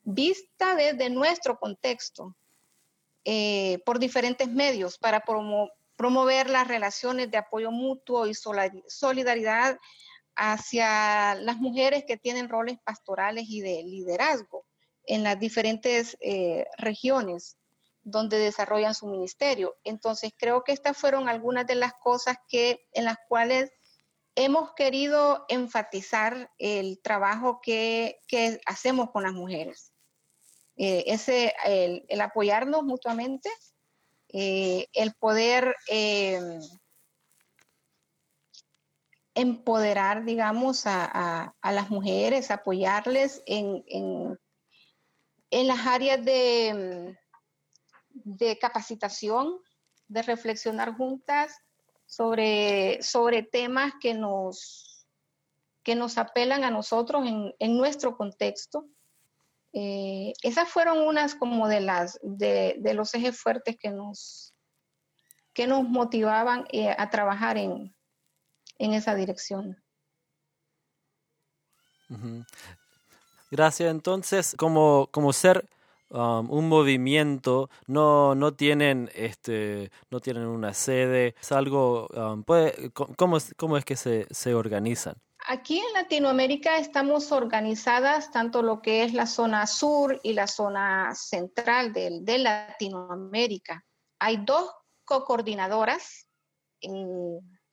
vista 0.03 0.75
desde 0.75 1.11
nuestro 1.11 1.59
contexto, 1.59 2.37
eh, 3.33 3.79
por 3.87 4.01
diferentes 4.01 4.49
medios 4.49 4.99
para 4.99 5.23
promover 5.97 6.51
las 6.51 6.67
relaciones 6.67 7.31
de 7.31 7.39
apoyo 7.39 7.71
mutuo 7.71 8.27
y 8.27 8.35
solidaridad 8.35 9.79
hacia 10.35 11.37
las 11.37 11.59
mujeres 11.59 12.03
que 12.09 12.17
tienen 12.17 12.49
roles 12.49 12.79
pastorales 12.83 13.45
y 13.47 13.61
de 13.61 13.85
liderazgo 13.85 14.67
en 15.05 15.23
las 15.23 15.39
diferentes 15.39 16.17
eh, 16.21 16.67
regiones 16.77 17.57
donde 18.03 18.37
desarrollan 18.37 18.97
su 18.97 19.07
ministerio. 19.07 19.77
Entonces, 19.85 20.33
creo 20.37 20.65
que 20.65 20.73
estas 20.73 20.97
fueron 20.97 21.29
algunas 21.29 21.69
de 21.69 21.77
las 21.77 21.93
cosas 22.03 22.37
que 22.49 22.85
en 22.95 23.05
las 23.05 23.19
cuales 23.29 23.71
hemos 24.35 24.75
querido 24.75 25.45
enfatizar 25.49 26.51
el 26.59 27.01
trabajo 27.01 27.61
que, 27.63 28.19
que 28.27 28.61
hacemos 28.67 29.13
con 29.13 29.23
las 29.23 29.35
mujeres. 29.35 29.90
Eh, 30.83 31.05
ese, 31.13 31.53
el, 31.67 32.21
apoyarnos 32.23 32.85
mutuamente, 32.85 33.51
eh, 34.29 34.87
el 34.95 35.13
poder 35.13 35.77
em, 35.87 36.59
empoderar, 39.35 40.25
digamos, 40.25 40.85
a, 40.87 41.55
las 41.63 41.91
mujeres, 41.91 42.51
apoyarles 42.51 43.43
en, 43.45 43.85
en, 45.51 45.67
las 45.67 45.87
áreas 45.87 46.25
de, 46.25 47.15
de 48.09 48.59
capacitación, 48.59 49.59
de 50.09 50.23
reflexionar 50.23 50.97
juntas 50.97 51.53
sobre, 52.07 53.03
sobre 53.03 53.43
temas 53.43 53.93
que 54.01 54.15
nos, 54.15 55.07
que 55.83 55.95
nos 55.95 56.17
apelan 56.17 56.65
a 56.65 56.71
nosotros 56.71 57.27
en, 57.27 57.55
en 57.59 57.77
nuestro 57.77 58.17
contexto 58.17 58.89
eh, 59.73 60.33
esas 60.43 60.69
fueron 60.69 60.99
unas 60.99 61.35
como 61.35 61.69
de 61.69 61.81
las 61.81 62.19
de, 62.23 62.81
los 62.95 63.15
ejes 63.15 63.41
fuertes 63.41 63.77
que 63.79 63.91
nos 63.91 64.53
que 65.53 65.67
nos 65.67 65.85
motivaban 65.85 66.65
eh, 66.73 66.95
a 66.97 67.11
trabajar 67.11 67.57
en, 67.57 67.95
esa 68.79 69.15
dirección. 69.15 69.83
Gracias. 73.51 73.91
Entonces, 73.91 74.55
como, 74.57 75.09
como 75.11 75.33
ser 75.33 75.69
um, 76.09 76.51
un 76.51 76.69
movimiento, 76.69 77.69
no, 77.87 78.35
no 78.35 78.55
tienen 78.55 79.11
este, 79.15 79.91
no 80.11 80.21
tienen 80.21 80.47
una 80.47 80.73
sede, 80.73 81.35
es 81.41 81.53
algo, 81.53 82.07
um, 82.09 82.43
¿cómo, 83.17 83.39
¿cómo, 83.57 83.77
es 83.77 83.85
que 83.85 83.97
se, 83.97 84.27
se 84.31 84.55
organizan? 84.55 85.17
Aquí 85.53 85.81
en 85.81 85.93
Latinoamérica 85.95 86.79
estamos 86.79 87.33
organizadas 87.33 88.31
tanto 88.31 88.63
lo 88.63 88.81
que 88.81 89.03
es 89.03 89.15
la 89.15 89.27
zona 89.27 89.67
sur 89.67 90.21
y 90.23 90.33
la 90.33 90.47
zona 90.47 91.13
central 91.17 91.93
de, 91.93 92.39
Latinoamérica. 92.39 93.85
Hay 94.21 94.37
dos 94.45 94.71
co-coordinadoras. 95.05 96.29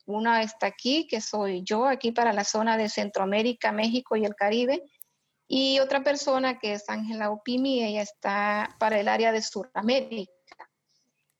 Una 0.07 0.41
está 0.41 0.65
aquí, 0.65 1.05
que 1.05 1.21
soy 1.21 1.61
yo, 1.63 1.85
aquí 1.85 2.11
para 2.11 2.33
la 2.33 2.45
zona 2.45 2.77
de 2.77 2.89
Centroamérica, 2.89 3.71
México 3.71 4.15
y 4.15 4.25
el 4.25 4.33
Caribe. 4.33 4.81
Y 5.47 5.77
otra 5.77 6.01
persona 6.01 6.57
que 6.57 6.73
es 6.73 6.89
Ángela 6.89 7.29
Opimi, 7.29 7.83
ella 7.83 8.01
está 8.01 8.75
para 8.79 8.99
el 8.99 9.07
área 9.07 9.31
de 9.31 9.43
Sudamérica. 9.43 10.31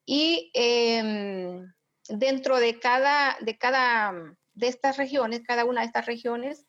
Y 0.06 0.52
em, 0.54 1.66
dentro 2.08 2.60
de 2.60 2.80
cada, 2.80 3.38
de 3.42 3.58
cada 3.58 4.38
de 4.58 4.68
estas 4.68 4.98
regiones, 4.98 5.44
cada 5.46 5.66
una 5.66 5.82
de 5.82 5.88
estas 5.88 6.08
regiones, 6.08 6.66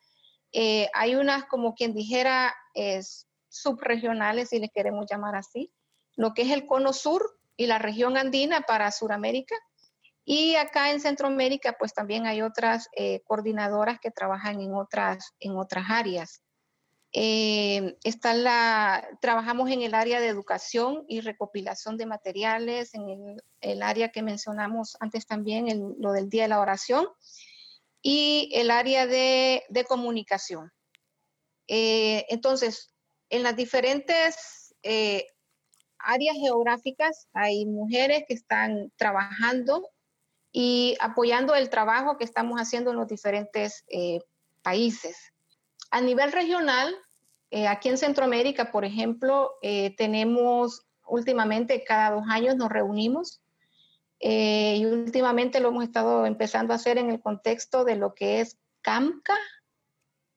eh, 0.52 0.88
hay 0.94 1.14
unas 1.14 1.46
como 1.46 1.74
quien 1.74 1.94
dijera 1.94 2.54
es, 2.74 3.26
subregionales, 3.48 4.50
si 4.50 4.58
les 4.58 4.70
queremos 4.70 5.06
llamar 5.10 5.34
así, 5.34 5.72
lo 6.16 6.34
que 6.34 6.42
es 6.42 6.50
el 6.50 6.66
cono 6.66 6.92
sur 6.92 7.38
y 7.56 7.66
la 7.66 7.78
región 7.78 8.16
andina 8.16 8.60
para 8.60 8.92
Sudamérica. 8.92 9.56
Y 10.24 10.56
acá 10.56 10.90
en 10.90 11.00
Centroamérica, 11.00 11.76
pues 11.78 11.94
también 11.94 12.26
hay 12.26 12.42
otras 12.42 12.88
eh, 12.94 13.22
coordinadoras 13.24 13.98
que 13.98 14.10
trabajan 14.10 14.60
en 14.60 14.74
otras, 14.74 15.32
en 15.40 15.56
otras 15.56 15.86
áreas. 15.88 16.42
Eh, 17.12 17.96
está 18.04 18.34
la, 18.34 19.08
trabajamos 19.22 19.70
en 19.70 19.80
el 19.80 19.94
área 19.94 20.20
de 20.20 20.28
educación 20.28 21.06
y 21.08 21.20
recopilación 21.20 21.96
de 21.96 22.04
materiales, 22.04 22.92
en 22.92 23.40
el, 23.62 23.82
área 23.82 24.10
que 24.10 24.22
mencionamos 24.22 24.98
antes 25.00 25.26
también, 25.26 25.94
lo 25.98 26.12
del 26.12 26.28
Día 26.28 26.42
de 26.42 26.48
la 26.48 26.60
Oración, 26.60 27.06
y 28.02 28.50
el 28.54 28.70
área 28.70 29.06
de, 29.06 29.64
comunicación. 29.88 30.70
Eh, 31.66 32.24
entonces, 32.28 32.94
en 33.30 33.42
las 33.42 33.56
diferentes 33.56 34.74
eh, 34.82 35.26
áreas 35.98 36.36
geográficas 36.36 37.28
hay 37.32 37.66
mujeres 37.66 38.24
que 38.26 38.34
están 38.34 38.92
trabajando 38.96 39.88
y 40.52 40.96
apoyando 41.00 41.54
el 41.54 41.68
trabajo 41.68 42.16
que 42.16 42.24
estamos 42.24 42.58
haciendo 42.58 42.90
en 42.90 42.96
los 42.96 43.08
diferentes 43.08 43.84
países. 44.62 45.32
A 45.90 46.00
nivel 46.00 46.32
regional, 46.32 46.94
eh, 47.50 47.66
aquí 47.66 47.88
en 47.88 47.96
Centroamérica, 47.96 48.70
por 48.70 48.84
ejemplo, 48.84 49.52
eh, 49.62 49.94
tenemos 49.96 50.86
últimamente 51.06 51.82
cada 51.84 52.10
dos 52.10 52.24
años 52.28 52.56
nos 52.56 52.68
reunimos 52.68 53.40
eh, 54.20 54.76
y 54.78 54.86
últimamente 54.86 55.60
lo 55.60 55.68
hemos 55.68 55.84
estado 55.84 56.26
empezando 56.26 56.72
a 56.72 56.76
hacer 56.76 56.98
en 56.98 57.10
el 57.10 57.20
contexto 57.20 57.84
de 57.84 57.96
lo 57.96 58.14
que 58.14 58.40
es 58.40 58.58
CAMCA, 58.82 59.36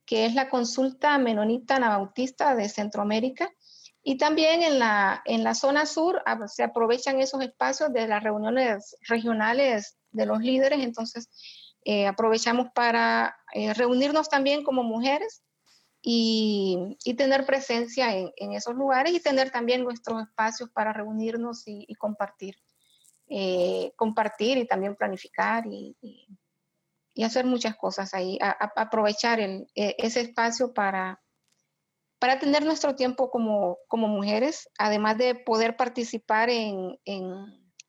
que 0.06 0.26
es 0.26 0.36
la 0.36 0.50
consulta 0.50 1.18
menonita 1.18 1.78
anabautista 1.78 2.56
de 2.56 2.70
Centroamérica. 2.70 3.50
Y 4.04 4.18
también 4.18 4.64
en 4.64 4.80
la, 4.80 5.22
en 5.26 5.44
la 5.44 5.54
zona 5.54 5.86
sur 5.86 6.24
se 6.48 6.64
aprovechan 6.64 7.22
esos 7.22 7.42
espacios 7.42 7.94
de 7.94 8.08
las 8.08 8.24
reuniones 8.24 8.96
regionales 9.08 9.98
de 10.12 10.26
los 10.26 10.40
líderes, 10.40 10.80
entonces 10.80 11.30
aprovechamos 12.08 12.68
para 12.74 13.38
reunirnos 13.76 14.28
también 14.28 14.64
como 14.64 14.84
mujeres 14.84 15.44
y, 16.02 16.98
tener 17.18 17.46
presencia 17.46 18.16
en, 18.16 18.54
esos 18.54 18.76
lugares 18.76 19.14
y 19.14 19.20
tener 19.20 19.52
también 19.52 19.84
nuestros 19.84 20.24
espacios 20.24 20.70
para 20.70 20.94
reunirnos 20.94 21.64
y, 21.66 21.94
compartir. 21.96 22.56
Eh, 23.34 23.94
compartir 23.96 24.58
y 24.58 24.68
también 24.68 24.98
planificar 24.98 25.64
y, 25.66 25.96
hacer 27.24 27.46
muchas 27.46 27.78
cosas 27.78 28.14
ahí, 28.14 28.38
aprovechar 28.42 29.40
e, 29.40 29.68
ese 29.74 30.20
espacio 30.20 30.74
para, 30.74 31.22
para 32.20 32.40
tener 32.40 32.66
nuestro 32.66 32.94
tiempo 32.94 33.32
como, 33.32 33.78
como 33.88 34.10
mujeres, 34.10 34.70
además 34.78 35.18
de 35.18 35.36
poder 35.36 35.78
participar 35.78 36.50
en, 36.50 37.00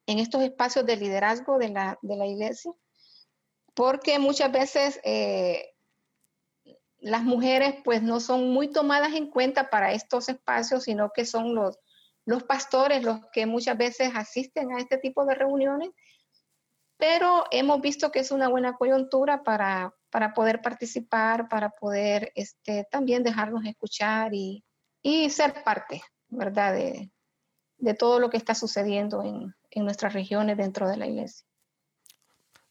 estos 0.06 0.42
espacios 0.42 0.86
de 0.86 0.96
liderazgo 0.96 1.58
de 1.58 1.70
la, 1.70 1.98
de 2.02 2.16
la 2.16 2.26
iglesia, 2.26 2.72
porque 3.74 4.20
muchas 4.20 4.52
veces 4.52 5.00
eh, 5.02 5.74
las 6.98 7.24
mujeres 7.24 7.74
pues 7.82 8.00
no 8.00 8.20
son 8.20 8.50
muy 8.50 8.70
tomadas 8.70 9.14
en 9.14 9.28
cuenta 9.28 9.70
para 9.70 9.92
estos 9.92 10.28
espacios, 10.28 10.84
sino 10.84 11.10
que 11.12 11.24
son 11.24 11.52
los, 11.56 11.80
los 12.24 12.44
pastores 12.44 13.02
los 13.02 13.20
que 13.32 13.46
muchas 13.46 13.76
veces 13.76 14.12
asisten 14.14 14.72
a 14.72 14.78
este 14.78 14.98
tipo 14.98 15.24
de 15.24 15.34
reuniones, 15.34 15.90
pero 16.96 17.44
hemos 17.50 17.80
visto 17.80 18.12
que 18.12 18.20
es 18.20 18.30
una 18.30 18.48
buena 18.48 18.76
coyuntura 18.76 19.42
para, 19.42 19.94
para 20.10 20.34
poder 20.34 20.62
participar, 20.62 21.48
para 21.48 21.70
poder 21.70 22.32
este, 22.34 22.86
también 22.90 23.24
dejarnos 23.24 23.64
escuchar 23.64 24.32
y, 24.34 24.64
y 25.02 25.28
ser 25.30 25.64
parte, 25.64 26.02
¿verdad?, 26.28 26.74
de, 26.74 27.10
de, 27.78 27.94
todo 27.94 28.20
lo 28.20 28.30
que 28.30 28.36
está 28.36 28.54
sucediendo 28.54 29.24
en, 29.24 29.52
en 29.70 29.84
nuestras 29.84 30.12
regiones 30.12 30.56
dentro 30.56 30.88
de 30.88 30.96
la 30.96 31.06
iglesia. 31.08 31.44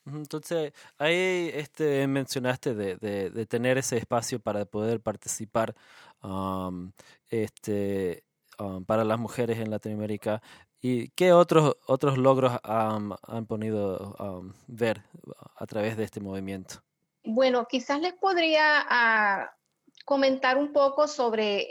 Entonces, 0.05 0.73
ahí 0.97 1.51
este, 1.53 2.07
mencionaste 2.07 2.73
de, 2.73 2.95
de, 2.97 3.45
tener 3.45 3.77
ese 3.77 3.97
espacio 3.97 4.39
para 4.39 4.65
poder 4.65 4.99
participar 4.99 5.75
este, 7.29 8.23
para 8.85 9.03
las 9.03 9.19
mujeres 9.19 9.59
en 9.59 9.71
Latinoamérica. 9.71 10.41
¿Y 10.81 11.09
qué 11.09 11.33
otros, 11.33 11.77
otros 11.87 12.17
logros 12.17 12.53
han 12.63 13.45
podido 13.47 14.53
ver 14.67 15.03
a 15.55 15.65
través 15.67 15.97
de 15.97 16.03
este 16.03 16.19
movimiento? 16.19 16.75
Bueno, 17.23 17.67
quizás 17.67 18.01
les 18.01 18.13
podría 18.13 18.85
ah, 18.89 19.51
comentar 20.05 20.57
un 20.57 20.73
poco 20.73 21.07
sobre 21.07 21.67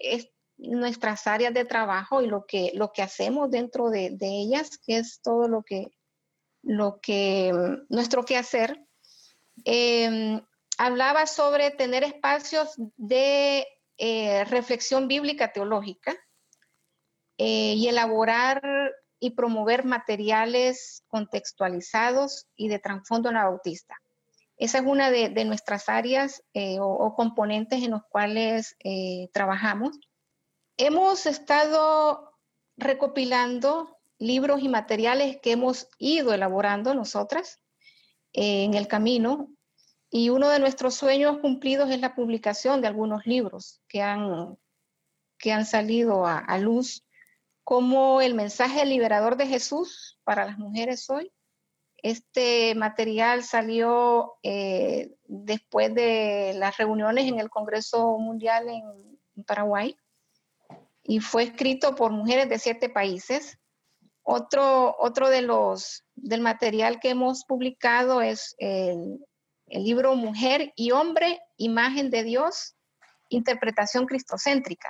nuestras 0.59 1.27
áreas 1.27 1.55
de 1.55 1.65
trabajo 1.65 2.23
y 2.23 2.27
lo 2.27 2.47
que, 2.47 2.71
lo 2.75 2.93
que 2.93 3.03
hacemos 3.03 3.51
dentro 3.51 3.91
de, 3.91 4.11
de 4.11 4.29
ellas, 4.29 4.79
que 4.79 4.99
es 4.99 5.21
todo 5.23 5.49
lo 5.49 5.63
que 5.63 5.89
lo 6.63 7.01
que 7.01 7.53
nuestro 7.89 8.25
quehacer, 8.25 8.85
eh, 9.65 10.41
hablaba 10.79 11.27
sobre 11.27 11.71
tener 11.71 12.05
espacios 12.05 12.75
de 12.97 13.67
eh, 13.99 14.45
reflexión 14.45 15.09
bíblica 15.09 15.53
teológica 15.53 16.17
eh, 17.41 17.75
y 17.77 17.89
elaborar 17.89 18.93
y 19.19 19.31
promover 19.31 19.85
materiales 19.85 21.05
contextualizados 21.09 22.47
y 22.57 22.69
de 22.69 22.79
trasfondo 22.79 23.29
anabautista. 23.29 23.97
Esa 24.57 24.79
es 24.79 24.85
una 24.85 25.11
de, 25.11 25.45
nuestras 25.45 25.89
áreas 25.89 26.43
o, 26.55 26.85
o, 26.85 27.15
componentes 27.15 27.83
en 27.83 27.93
los 27.93 28.03
cuales 28.11 28.77
trabajamos. 29.33 29.99
Hemos 30.77 31.25
estado 31.25 32.35
recopilando 32.77 34.01
libros 34.21 34.61
y 34.63 34.69
materiales 34.69 35.39
que 35.43 35.53
hemos 35.53 35.89
ido 35.99 36.33
elaborando 36.33 36.95
nosotras 36.95 37.59
eh, 38.33 38.65
en 38.65 38.75
el 38.75 38.87
camino. 38.87 39.49
Y 40.11 40.29
uno 40.29 40.49
de 40.49 40.59
nuestros 40.59 40.95
sueños 40.95 41.39
cumplidos 41.39 41.91
es 41.91 42.01
la 42.01 42.15
publicación 42.15 42.81
de 42.81 42.89
algunos 42.89 43.27
libros 43.27 43.81
que 43.89 44.03
han, 44.03 44.59
que 45.39 45.53
han 45.53 45.65
salido 45.65 46.27
a, 46.27 46.59
luz, 46.59 47.05
como 47.65 48.21
el 48.21 48.35
mensaje 48.35 48.85
liberador 48.85 49.37
de 49.37 49.47
Jesús 49.47 50.19
para 50.25 50.45
las 50.45 50.59
mujeres 50.59 51.09
hoy. 51.11 51.33
Este 52.03 52.75
material 52.75 53.45
salió 53.45 54.35
eh, 54.43 55.15
después 55.27 55.95
de 55.95 56.55
las 56.57 56.77
reuniones 56.79 57.27
en 57.27 57.39
el 57.39 57.51
Congreso 57.51 58.19
Mundial 58.19 58.69
en 58.69 59.45
Paraguay 59.45 59.97
y 61.03 61.21
fue 61.21 61.45
escrito 61.45 61.95
por 61.95 62.11
mujeres 62.11 62.49
de 62.49 62.59
siete 62.59 62.89
países 62.89 63.61
otro, 64.23 64.95
otro 64.99 65.29
de 65.29 65.43
los 65.43 66.05
del 66.15 66.41
material 66.41 67.01
que 67.01 67.11
hemos 67.11 67.45
publicado 67.45 68.23
es 68.23 68.55
el, 68.59 69.19
libro 69.67 70.17
Mujer 70.17 70.73
y 70.75 70.91
Hombre, 70.91 71.41
Imagen 71.57 72.11
de 72.11 72.25
Dios, 72.25 72.77
Interpretación 73.29 74.07
Cristocéntrica. 74.07 74.89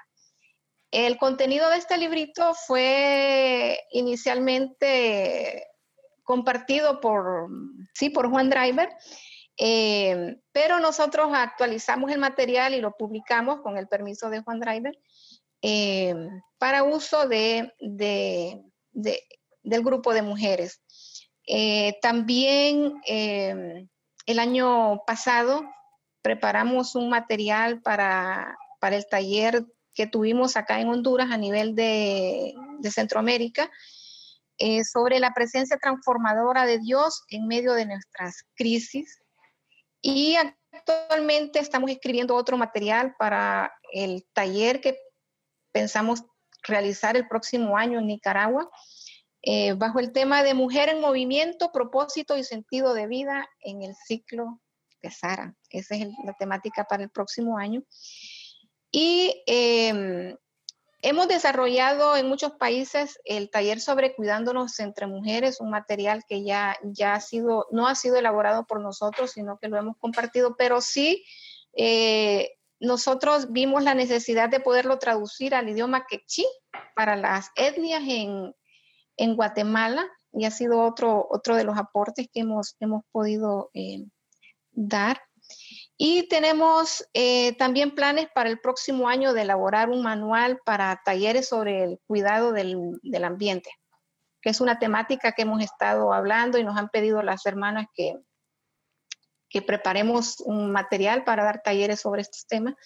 El 0.90 1.18
contenido 1.18 1.68
de 1.70 1.76
este 1.76 1.98
librito 1.98 2.54
fue 2.54 3.80
inicialmente 3.92 5.66
compartido 6.24 7.00
por, 7.00 7.48
sí, 7.94 8.10
por 8.10 8.28
Juan 8.30 8.50
Driver, 8.50 8.88
eh, 9.56 10.36
pero 10.52 10.80
nosotros 10.80 11.30
actualizamos 11.34 12.10
el 12.10 12.18
material 12.18 12.74
y 12.74 12.80
lo 12.80 12.96
publicamos 12.96 13.60
con 13.60 13.76
el 13.76 13.88
permiso 13.88 14.30
de 14.30 14.40
Juan 14.40 14.60
Driver 14.60 14.98
eh, 15.60 16.14
para 16.58 16.82
uso 16.82 17.28
de, 17.28 17.74
del 17.80 18.62
grupo 19.82 20.14
de 20.14 20.22
mujeres. 20.22 20.80
Eh, 21.46 21.98
también 22.00 23.00
el 23.06 24.38
año 24.38 25.02
pasado 25.06 25.62
preparamos 26.22 26.94
un 26.94 27.10
material 27.10 27.82
para, 27.82 28.56
el 28.82 29.06
taller 29.08 29.66
que 30.00 30.06
tuvimos 30.06 30.56
acá 30.56 30.80
en 30.80 30.88
Honduras 30.88 31.30
a 31.30 31.36
nivel 31.36 31.74
de, 31.74 32.54
Centroamérica 32.90 33.70
eh, 34.56 34.82
sobre 34.82 35.20
la 35.20 35.34
presencia 35.34 35.76
transformadora 35.76 36.64
de 36.64 36.78
Dios 36.78 37.22
en 37.28 37.46
medio 37.46 37.74
de 37.74 37.84
nuestras 37.84 38.46
crisis. 38.54 39.20
Y 40.00 40.36
actualmente 40.72 41.58
estamos 41.58 41.90
escribiendo 41.90 42.34
otro 42.34 42.56
material 42.56 43.14
para 43.18 43.74
el 43.92 44.24
taller 44.32 44.80
que 44.80 44.96
pensamos 45.70 46.24
realizar 46.62 47.14
el 47.18 47.28
próximo 47.28 47.76
año 47.76 47.98
en 47.98 48.06
Nicaragua, 48.06 48.70
eh, 49.42 49.74
bajo 49.74 50.00
el 50.00 50.12
tema 50.12 50.42
de 50.42 50.54
mujer 50.54 50.88
en 50.88 51.02
movimiento, 51.02 51.72
propósito 51.72 52.38
y 52.38 52.44
sentido 52.44 52.94
de 52.94 53.06
vida 53.06 53.46
en 53.60 53.82
el 53.82 53.94
ciclo 54.06 54.62
de 55.02 55.10
Sara. 55.10 55.54
Esa 55.68 55.94
es 55.94 56.08
la 56.24 56.32
temática 56.38 56.84
para 56.84 57.02
el 57.02 57.10
próximo 57.10 57.58
año. 57.58 57.82
Y 58.90 59.42
em, 59.46 60.36
hemos 61.02 61.28
desarrollado 61.28 62.16
en 62.16 62.28
muchos 62.28 62.52
países 62.52 63.18
el 63.24 63.50
taller 63.50 63.80
sobre 63.80 64.14
cuidándonos 64.14 64.78
entre 64.80 65.06
mujeres, 65.06 65.60
un 65.60 65.70
material 65.70 66.24
que 66.28 66.42
ya, 66.42 66.76
ya 66.82 67.14
ha 67.14 67.20
sido, 67.20 67.66
no 67.70 67.86
ha 67.86 67.94
sido 67.94 68.16
elaborado 68.16 68.66
por 68.66 68.80
nosotros, 68.80 69.32
sino 69.32 69.58
que 69.58 69.68
lo 69.68 69.78
hemos 69.78 69.96
compartido, 69.98 70.56
pero 70.56 70.80
sí 70.80 71.24
eh, 71.76 72.50
nosotros 72.80 73.52
vimos 73.52 73.82
la 73.82 73.94
necesidad 73.94 74.48
de 74.48 74.60
poderlo 74.60 74.98
traducir 74.98 75.54
al 75.54 75.68
idioma 75.68 76.06
quechí 76.08 76.46
para 76.94 77.16
las 77.16 77.50
etnias 77.56 78.02
en, 78.06 78.54
Guatemala 79.36 80.08
y 80.32 80.46
ha 80.46 80.50
sido 80.50 80.82
otro, 80.82 81.26
otro 81.30 81.54
de 81.54 81.64
los 81.64 81.76
aportes 81.76 82.28
que 82.32 82.40
hemos, 82.40 82.74
hemos 82.80 83.04
podido 83.12 83.70
eh, 83.74 84.06
dar. 84.72 85.20
Y 86.02 86.28
tenemos 86.28 87.06
eh, 87.12 87.54
también 87.58 87.94
planes 87.94 88.26
para 88.34 88.48
el 88.48 88.58
próximo 88.58 89.06
año 89.06 89.34
de 89.34 89.42
elaborar 89.42 89.90
un 89.90 90.02
manual 90.02 90.58
para 90.64 90.98
talleres 91.04 91.46
sobre 91.46 91.84
el 91.84 92.00
cuidado 92.06 92.52
del, 92.52 92.98
del 93.02 93.22
ambiente, 93.22 93.70
que 94.40 94.48
es 94.48 94.62
una 94.62 94.78
temática 94.78 95.32
que 95.32 95.42
hemos 95.42 95.62
estado 95.62 96.14
hablando 96.14 96.56
y 96.56 96.64
nos 96.64 96.78
han 96.78 96.88
pedido 96.88 97.20
las 97.20 97.44
hermanas 97.44 97.84
que, 97.92 98.16
que 99.50 99.60
preparemos 99.60 100.40
un 100.40 100.72
material 100.72 101.22
para 101.22 101.44
dar 101.44 101.60
talleres 101.62 102.00
sobre 102.00 102.22
estos 102.22 102.46
temas. 102.46 102.76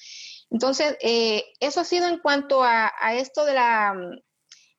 Entonces, 0.51 0.97
eh, 1.01 1.45
eso 1.61 1.83
ha 1.83 1.85
sido 1.85 2.09
en 2.09 2.19
cuanto 2.19 2.65
a, 2.65 2.91
esto 3.13 3.45
de 3.45 3.55
la, 3.55 3.95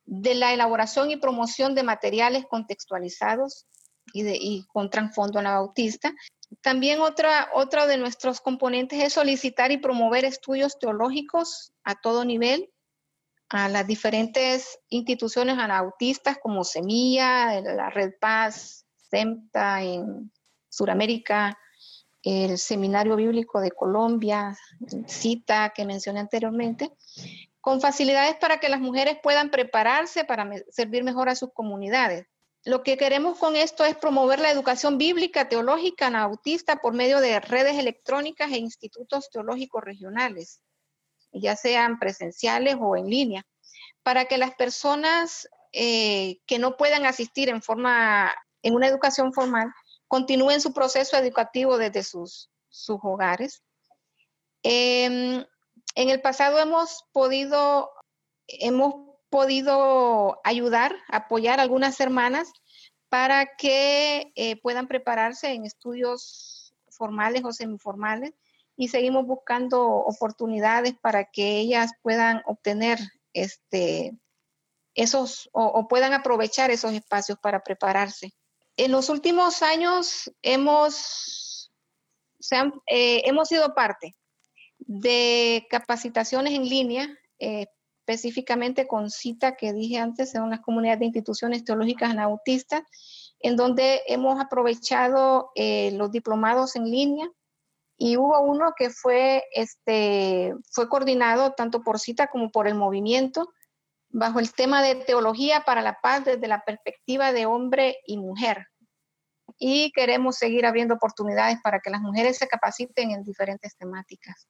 de 0.03 0.35
la 0.35 0.51
elaboración 0.51 1.09
y 1.09 1.15
promoción 1.15 1.73
de 1.73 1.83
materiales 1.83 2.43
contextualizados 2.49 3.65
y, 4.11 4.23
de, 4.23 4.35
y 4.35 4.65
con 4.67 4.89
trasfondo 4.89 5.41
bautista. 5.41 6.13
También 6.61 6.99
otra, 7.01 7.49
otro 7.53 7.87
de 7.87 7.97
nuestros 7.97 8.41
componentes 8.41 9.03
es 9.03 9.13
solicitar 9.13 9.71
y 9.71 9.77
promover 9.77 10.25
estudios 10.25 10.79
teológicos 10.79 11.73
a 11.83 11.95
todo 11.95 12.25
nivel 12.25 12.69
a 13.49 13.69
las 13.69 13.85
diferentes 13.85 14.79
instituciones 14.89 15.57
anautistas 15.57 16.37
como 16.41 16.63
Semilla, 16.63 17.61
la 17.61 17.89
Red 17.89 18.13
Paz, 18.19 18.85
SEMTA 19.09 19.83
en 19.83 20.31
Sudamérica, 20.69 21.57
el 22.23 22.57
Seminario 22.57 23.15
Bíblico 23.15 23.61
de 23.61 23.71
Colombia, 23.71 24.57
CITA 25.07 25.73
que 25.75 25.85
mencioné 25.85 26.21
anteriormente, 26.21 26.91
con 27.61 27.81
facilidades 27.81 28.35
para 28.35 28.59
que 28.59 28.69
las 28.69 28.79
mujeres 28.79 29.17
puedan 29.21 29.51
prepararse 29.51 30.25
para 30.25 30.49
servir 30.69 31.03
mejor 31.03 31.29
a 31.29 31.35
sus 31.35 31.53
comunidades. 31.53 32.25
Lo 32.65 32.82
que 32.82 32.97
queremos 32.97 33.38
con 33.38 33.56
esto 33.56 33.86
es 33.86 33.95
promover 33.95 34.39
la 34.39 34.49
educación 34.49 34.97
bíblica, 34.97 35.47
teológica, 35.47 36.08
anautista 36.08 36.78
por 36.78 36.93
medio 36.93 37.21
de 37.21 37.39
redes 37.39 37.78
electrónicas 37.78 38.51
e 38.51 38.58
institutos 38.58 39.30
teológicos 39.30 39.84
regionales, 39.84 40.62
ya 41.32 41.56
sean 41.56 41.99
presenciales 41.99 42.75
o 42.80 42.95
en 42.97 43.08
línea, 43.08 43.45
para 44.01 44.25
que 44.25 44.39
las 44.39 44.56
personas 44.56 45.47
eh, 45.73 46.39
que 46.47 46.58
no 46.58 46.75
puedan 46.75 47.06
asistir 47.06 47.49
en 47.49 47.62
forma, 47.62 48.34
en 48.63 48.73
una 48.73 48.88
educación 48.88 49.32
formal, 49.32 49.71
continúen 50.08 50.60
su 50.60 50.73
proceso 50.73 51.17
educativo 51.17 51.78
desde 51.78 52.01
sus, 52.01 52.49
sus 52.69 52.97
hogares. 53.04 53.62
Em, 54.63 55.45
en 55.93 56.10
el 56.10 56.19
pasado 56.19 56.58
hemos 56.58 57.06
podido, 57.12 57.91
hemos 58.47 59.14
podido 59.35 60.39
ayudar, 60.45 60.95
apoyar 61.09 61.59
a 61.59 61.63
algunas 61.63 61.99
hermanas 61.99 62.53
para 63.09 63.57
que 63.57 64.31
eh, 64.33 64.55
puedan 64.61 64.87
prepararse 64.87 65.51
en 65.51 65.65
estudios 65.65 66.73
formales 66.87 67.43
o 67.43 67.51
semiformales 67.51 68.31
y 68.77 68.87
seguimos 68.87 69.25
buscando 69.25 69.87
oportunidades 69.87 70.93
para 71.01 71.25
que 71.25 71.57
ellas 71.57 71.91
puedan 72.01 72.43
obtener 72.45 72.97
este, 73.33 74.17
esos 74.93 75.49
o, 75.51 75.85
puedan 75.89 76.13
aprovechar 76.13 76.71
esos 76.71 76.93
espacios 76.93 77.37
para 77.37 77.61
prepararse. 77.61 78.31
En 78.77 78.93
los 78.93 79.09
últimos 79.09 79.61
años 79.63 80.31
hemos, 80.43 81.73
eh, 82.87 83.21
hemos 83.25 83.49
sido 83.49 83.75
parte 83.75 84.15
de 84.77 85.67
capacitaciones 85.69 86.53
en 86.53 86.69
línea, 86.69 87.09
eh, 87.39 87.65
específicamente 88.07 88.85
con 88.85 89.09
cita 89.09 89.55
que 89.55 89.73
dije 89.73 89.97
antes 89.97 90.35
en 90.35 90.43
una 90.43 90.61
comunidad 90.61 90.99
de 90.99 91.05
instituciones 91.05 91.63
teológicas 91.63 92.11
anautistas, 92.11 92.83
en 93.39 93.55
donde 93.55 94.03
hemos 94.05 94.39
aprovechado 94.39 95.49
eh, 95.55 95.91
los 95.93 96.11
diplomados 96.11 96.75
en 96.75 96.85
línea 96.85 97.27
y 97.97 98.17
hubo 98.17 98.39
uno 98.41 98.73
que 98.77 98.91
fue, 98.91 99.43
este, 99.53 100.53
fue 100.71 100.87
coordinado 100.87 101.53
tanto 101.53 101.81
por 101.81 101.99
cita 101.99 102.27
como 102.27 102.51
por 102.51 102.67
el 102.67 102.75
movimiento 102.75 103.49
bajo 104.09 104.39
el 104.39 104.53
tema 104.53 104.83
de 104.83 104.95
teología 104.95 105.63
para 105.65 105.81
la 105.81 105.99
paz 105.99 106.25
desde 106.25 106.47
la 106.47 106.63
perspectiva 106.63 107.33
de 107.33 107.47
hombre 107.47 107.97
y 108.05 108.17
mujer. 108.17 108.67
Y 109.57 109.91
queremos 109.93 110.37
seguir 110.37 110.65
abriendo 110.65 110.93
oportunidades 110.93 111.57
para 111.63 111.79
que 111.79 111.89
las 111.89 112.01
mujeres 112.01 112.37
se 112.37 112.47
capaciten 112.47 113.11
en 113.11 113.23
diferentes 113.23 113.75
temáticas. 113.77 114.47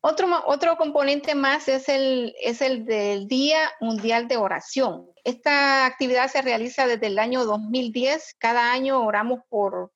Otro, 0.00 0.28
otro 0.46 0.76
componente 0.76 1.34
más 1.34 1.68
es 1.68 1.88
el, 1.88 2.34
es 2.40 2.60
el 2.60 2.84
del 2.84 3.26
Día 3.26 3.70
Mundial 3.80 4.28
de 4.28 4.36
Oración. 4.36 5.08
Esta 5.24 5.86
actividad 5.86 6.30
se 6.30 6.42
realiza 6.42 6.86
desde 6.86 7.08
el 7.08 7.18
año 7.18 7.44
2010. 7.44 8.36
Cada 8.38 8.72
año 8.72 9.04
oramos 9.04 9.40
por, 9.48 9.92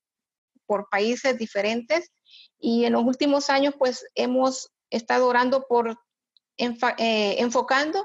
por 0.67 0.89
países 0.89 1.39
diferentes 1.39 2.13
y 2.59 2.85
en 2.85 2.95
los 2.95 3.05
últimos 3.05 3.51
años 3.51 3.75
pues 3.79 4.05
hemos 4.15 4.73
estado 4.91 5.27
orando 5.29 5.67
por 5.69 5.99
eh, 6.59 7.37
enfocando 7.39 8.05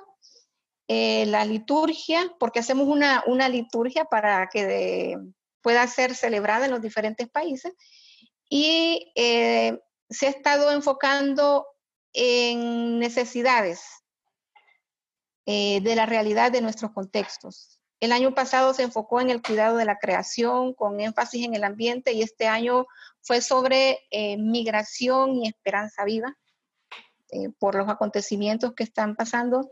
eh, 0.88 1.26
la 1.28 1.46
liturgia, 1.46 2.36
porque 2.38 2.60
hacemos 2.60 2.88
una, 2.88 3.24
una 3.26 3.48
liturgia 3.48 4.06
para 4.06 4.50
que 4.52 5.18
pueda 5.62 5.88
ser 5.88 6.16
celebrada 6.16 6.66
en 6.66 6.72
los 6.72 6.82
diferentes 6.82 7.30
países. 7.30 7.74
Y 8.50 9.12
eh, 9.16 9.80
se 10.12 10.28
ha 10.28 10.30
estado 10.30 10.72
enfocando 10.72 11.66
en 12.14 13.00
necesidades 13.00 13.82
eh, 15.46 15.82
de 15.82 15.96
la 15.96 16.06
realidad 16.06 16.52
de 16.52 16.62
nuestros 16.62 16.92
contextos. 16.92 17.82
El 18.00 18.12
año 18.12 18.34
pasado 18.34 18.74
se 18.74 18.84
enfocó 18.84 19.22
en 19.22 19.30
el 19.30 19.42
cuidado 19.42 19.78
de 19.78 19.86
la 19.86 19.98
creación 19.98 20.74
con 20.74 21.00
énfasis 21.00 21.46
en 21.46 21.56
el 21.56 21.64
ambiente 21.64 22.14
y 22.14 22.22
este 22.22 22.48
año 22.48 22.86
fue 23.22 23.42
sobre 23.42 24.00
eh, 24.12 24.38
migración 24.38 25.38
y 25.38 25.48
esperanza 25.48 26.04
viva 26.04 26.36
eh, 27.32 27.50
por 27.60 27.76
los 27.76 27.88
acontecimientos 27.88 28.74
que 28.74 28.84
están 28.84 29.16
pasando 29.16 29.70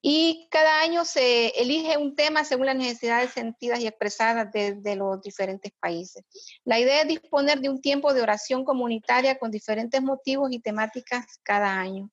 y 0.00 0.46
cada 0.50 0.80
año 0.80 1.04
se 1.04 1.48
elige 1.60 1.98
un 1.98 2.14
tema 2.14 2.44
según 2.44 2.66
las 2.66 2.76
necesidades 2.76 3.32
sentidas 3.32 3.80
y 3.80 3.88
expresadas 3.88 4.52
de, 4.52 4.96
los 4.96 5.20
diferentes 5.22 5.72
países. 5.80 6.24
La 6.64 6.78
idea 6.78 7.02
es 7.02 7.08
disponer 7.08 7.60
de 7.60 7.68
un 7.68 7.80
tiempo 7.80 8.14
de 8.14 8.22
oración 8.22 8.64
comunitaria 8.64 9.38
con 9.38 9.50
diferentes 9.50 10.00
motivos 10.00 10.52
y 10.52 10.60
temáticas 10.60 11.26
cada 11.42 11.80
año. 11.80 12.10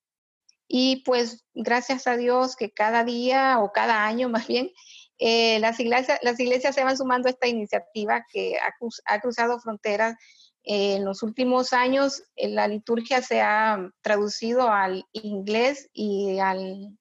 Y 0.68 1.04
pues 1.04 1.46
gracias 1.54 2.08
a 2.08 2.18
Dios 2.18 2.56
que 2.56 2.72
cada 2.72 3.04
día 3.04 3.60
o 3.60 3.72
cada 3.72 4.06
año 4.06 4.30
más 4.30 4.48
bien, 4.48 4.72
eh, 5.20 5.60
las, 5.60 5.80
iglesias, 5.80 6.76
se 6.76 6.84
van 6.84 6.98
sumando 6.98 7.28
a 7.28 7.32
esta 7.32 7.48
iniciativa 7.48 8.26
que 8.34 8.58
ha, 9.06 9.20
cruzado 9.20 9.60
fronteras. 9.60 10.16
en 10.64 11.06
los 11.06 11.22
últimos 11.22 11.72
años 11.72 12.24
eh, 12.36 12.50
la 12.50 12.68
liturgia 12.68 13.22
se 13.22 13.42
ha 13.42 13.92
traducido 14.02 14.70
al 14.70 15.06
inglés 15.14 15.90
y 15.94 16.40
al 16.40 16.98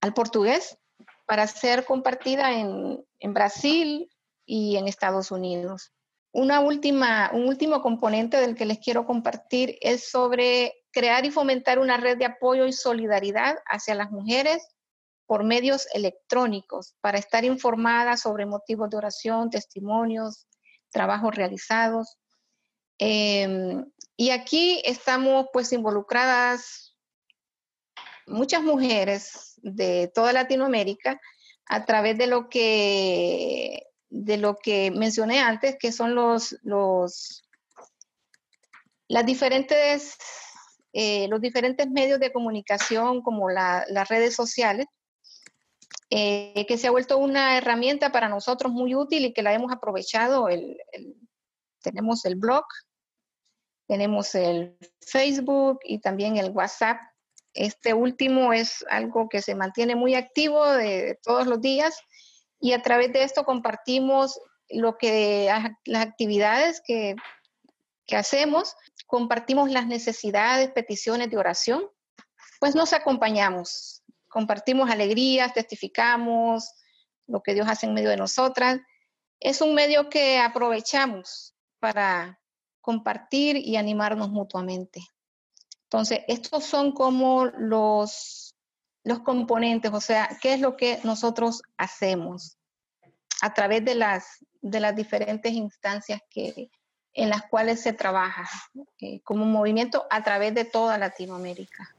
al 0.00 0.14
portugués 0.14 0.78
para 1.26 1.46
ser 1.46 1.84
compartida 1.84 2.52
en, 2.52 3.04
Brasil 3.34 4.08
y 4.46 4.76
en 4.76 4.88
Estados 4.88 5.30
Unidos. 5.30 5.92
Una 6.32 6.60
última, 6.60 7.30
un 7.32 7.46
último 7.46 7.82
componente 7.82 8.38
del 8.38 8.54
que 8.54 8.66
les 8.66 8.78
quiero 8.78 9.04
compartir 9.04 9.76
es 9.80 10.08
sobre 10.08 10.74
crear 10.90 11.24
y 11.24 11.30
fomentar 11.30 11.78
una 11.78 11.96
red 11.96 12.16
de 12.16 12.24
apoyo 12.24 12.66
y 12.66 12.72
solidaridad 12.72 13.56
hacia 13.66 13.94
las 13.94 14.10
mujeres 14.10 14.66
por 15.26 15.44
medios 15.44 15.86
electrónicos 15.92 16.94
para 17.02 17.18
estar 17.18 17.44
informadas 17.44 18.22
sobre 18.22 18.46
motivos 18.46 18.88
de 18.88 18.96
oración, 18.96 19.50
testimonios, 19.50 20.46
trabajos 20.90 21.34
realizados. 21.34 22.16
Em, 22.98 23.84
y 24.16 24.30
aquí 24.30 24.80
estamos 24.84 25.46
pues 25.52 25.72
involucradas 25.72 26.96
muchas 28.26 28.62
mujeres 28.62 29.47
de 29.62 30.10
toda 30.14 30.32
Latinoamérica 30.32 31.20
a 31.66 31.84
través 31.84 32.16
de 32.16 32.26
lo 32.26 32.48
que, 32.48 33.86
de 34.08 34.36
lo 34.38 34.56
que 34.56 34.90
mencioné 34.90 35.40
antes, 35.40 35.76
que 35.78 35.92
son 35.92 36.14
los, 36.14 36.56
los, 36.62 37.44
las 39.06 39.26
diferentes, 39.26 40.16
eh, 40.92 41.28
los 41.28 41.40
diferentes 41.40 41.88
medios 41.90 42.20
de 42.20 42.32
comunicación 42.32 43.22
como 43.22 43.50
las 43.50 44.08
redes 44.08 44.34
sociales, 44.34 44.86
eh, 46.10 46.64
que 46.66 46.78
se 46.78 46.86
ha 46.86 46.90
vuelto 46.90 47.18
una 47.18 47.58
herramienta 47.58 48.10
para 48.10 48.30
nosotros 48.30 48.72
muy 48.72 48.94
útil 48.94 49.26
y 49.26 49.34
que 49.34 49.42
la 49.42 49.52
hemos 49.52 49.72
aprovechado. 49.72 50.48
tenemos 51.82 52.24
el 52.24 52.36
blog, 52.36 52.64
tenemos 53.86 54.34
el 54.34 54.78
Facebook 55.00 55.80
y 55.84 55.98
también 55.98 56.38
el 56.38 56.50
WhatsApp 56.50 56.98
este 57.58 57.92
último 57.92 58.52
es 58.52 58.84
algo 58.88 59.28
que 59.28 59.42
se 59.42 59.56
mantiene 59.56 59.96
muy 59.96 60.14
activo 60.14 60.64
de, 60.64 61.18
todos 61.24 61.48
los 61.48 61.60
días 61.60 61.98
y 62.60 62.72
a 62.72 62.82
través 62.82 63.12
de 63.12 63.24
esto 63.24 63.44
compartimos 63.44 64.40
lo 64.68 64.96
que 64.96 65.50
las 65.84 66.06
actividades 66.06 66.80
que, 66.86 67.16
que 68.06 68.14
hacemos, 68.14 68.76
compartimos 69.06 69.70
las 69.72 69.88
necesidades, 69.88 70.70
peticiones 70.70 71.30
de 71.30 71.36
oración, 71.36 71.82
pues 72.60 72.76
nos 72.76 72.92
acompañamos, 72.92 74.04
compartimos 74.28 74.88
alegrías, 74.88 75.52
testificamos 75.52 76.70
lo 77.26 77.42
que 77.42 77.54
Dios 77.54 77.66
hace 77.68 77.86
en 77.86 77.94
medio 77.94 78.10
de 78.10 78.16
nosotras. 78.16 78.78
Es 79.40 79.60
un 79.62 79.74
medio 79.74 80.08
que 80.08 80.38
aprovechamos 80.38 81.56
para 81.80 82.40
compartir 82.80 83.56
y 83.56 83.76
animarnos 83.76 84.30
mutuamente. 84.30 85.00
Entonces, 85.88 86.20
estos 86.28 86.64
son 86.64 86.92
como 86.92 87.46
los, 87.46 88.54
los 89.04 89.20
componentes, 89.20 89.90
o 89.92 90.02
sea, 90.02 90.28
qué 90.42 90.52
es 90.52 90.60
lo 90.60 90.76
que 90.76 91.00
nosotros 91.02 91.62
hacemos 91.78 92.58
a 93.40 93.54
través 93.54 93.84
de 93.86 93.94
las, 93.94 94.44
de 94.60 94.80
las 94.80 94.94
diferentes 94.94 95.50
instancias 95.52 96.20
que, 96.28 96.68
en 97.14 97.30
las 97.30 97.42
cuales 97.44 97.80
se 97.80 97.94
trabaja 97.94 98.46
eh, 99.00 99.20
como 99.22 99.46
movimiento 99.46 100.04
a 100.10 100.22
través 100.22 100.54
de 100.54 100.66
toda 100.66 100.98
Latinoamérica. 100.98 101.94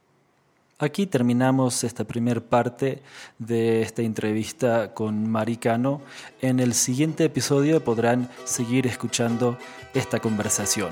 Aquí 0.78 1.08
terminamos 1.08 1.84
esta 1.84 2.06
primera 2.06 2.40
parte 2.40 3.02
de 3.40 3.82
esta 3.82 4.04
entrevista 4.04 4.94
con 4.94 5.30
Maricano. 5.30 6.02
En 6.42 6.60
el 6.60 6.76
siguiente 6.76 7.26
episodio 7.26 7.84
podrán 7.84 8.30
seguir 8.46 8.86
escuchando 8.86 9.58
esta 9.96 10.20
conversación. 10.20 10.92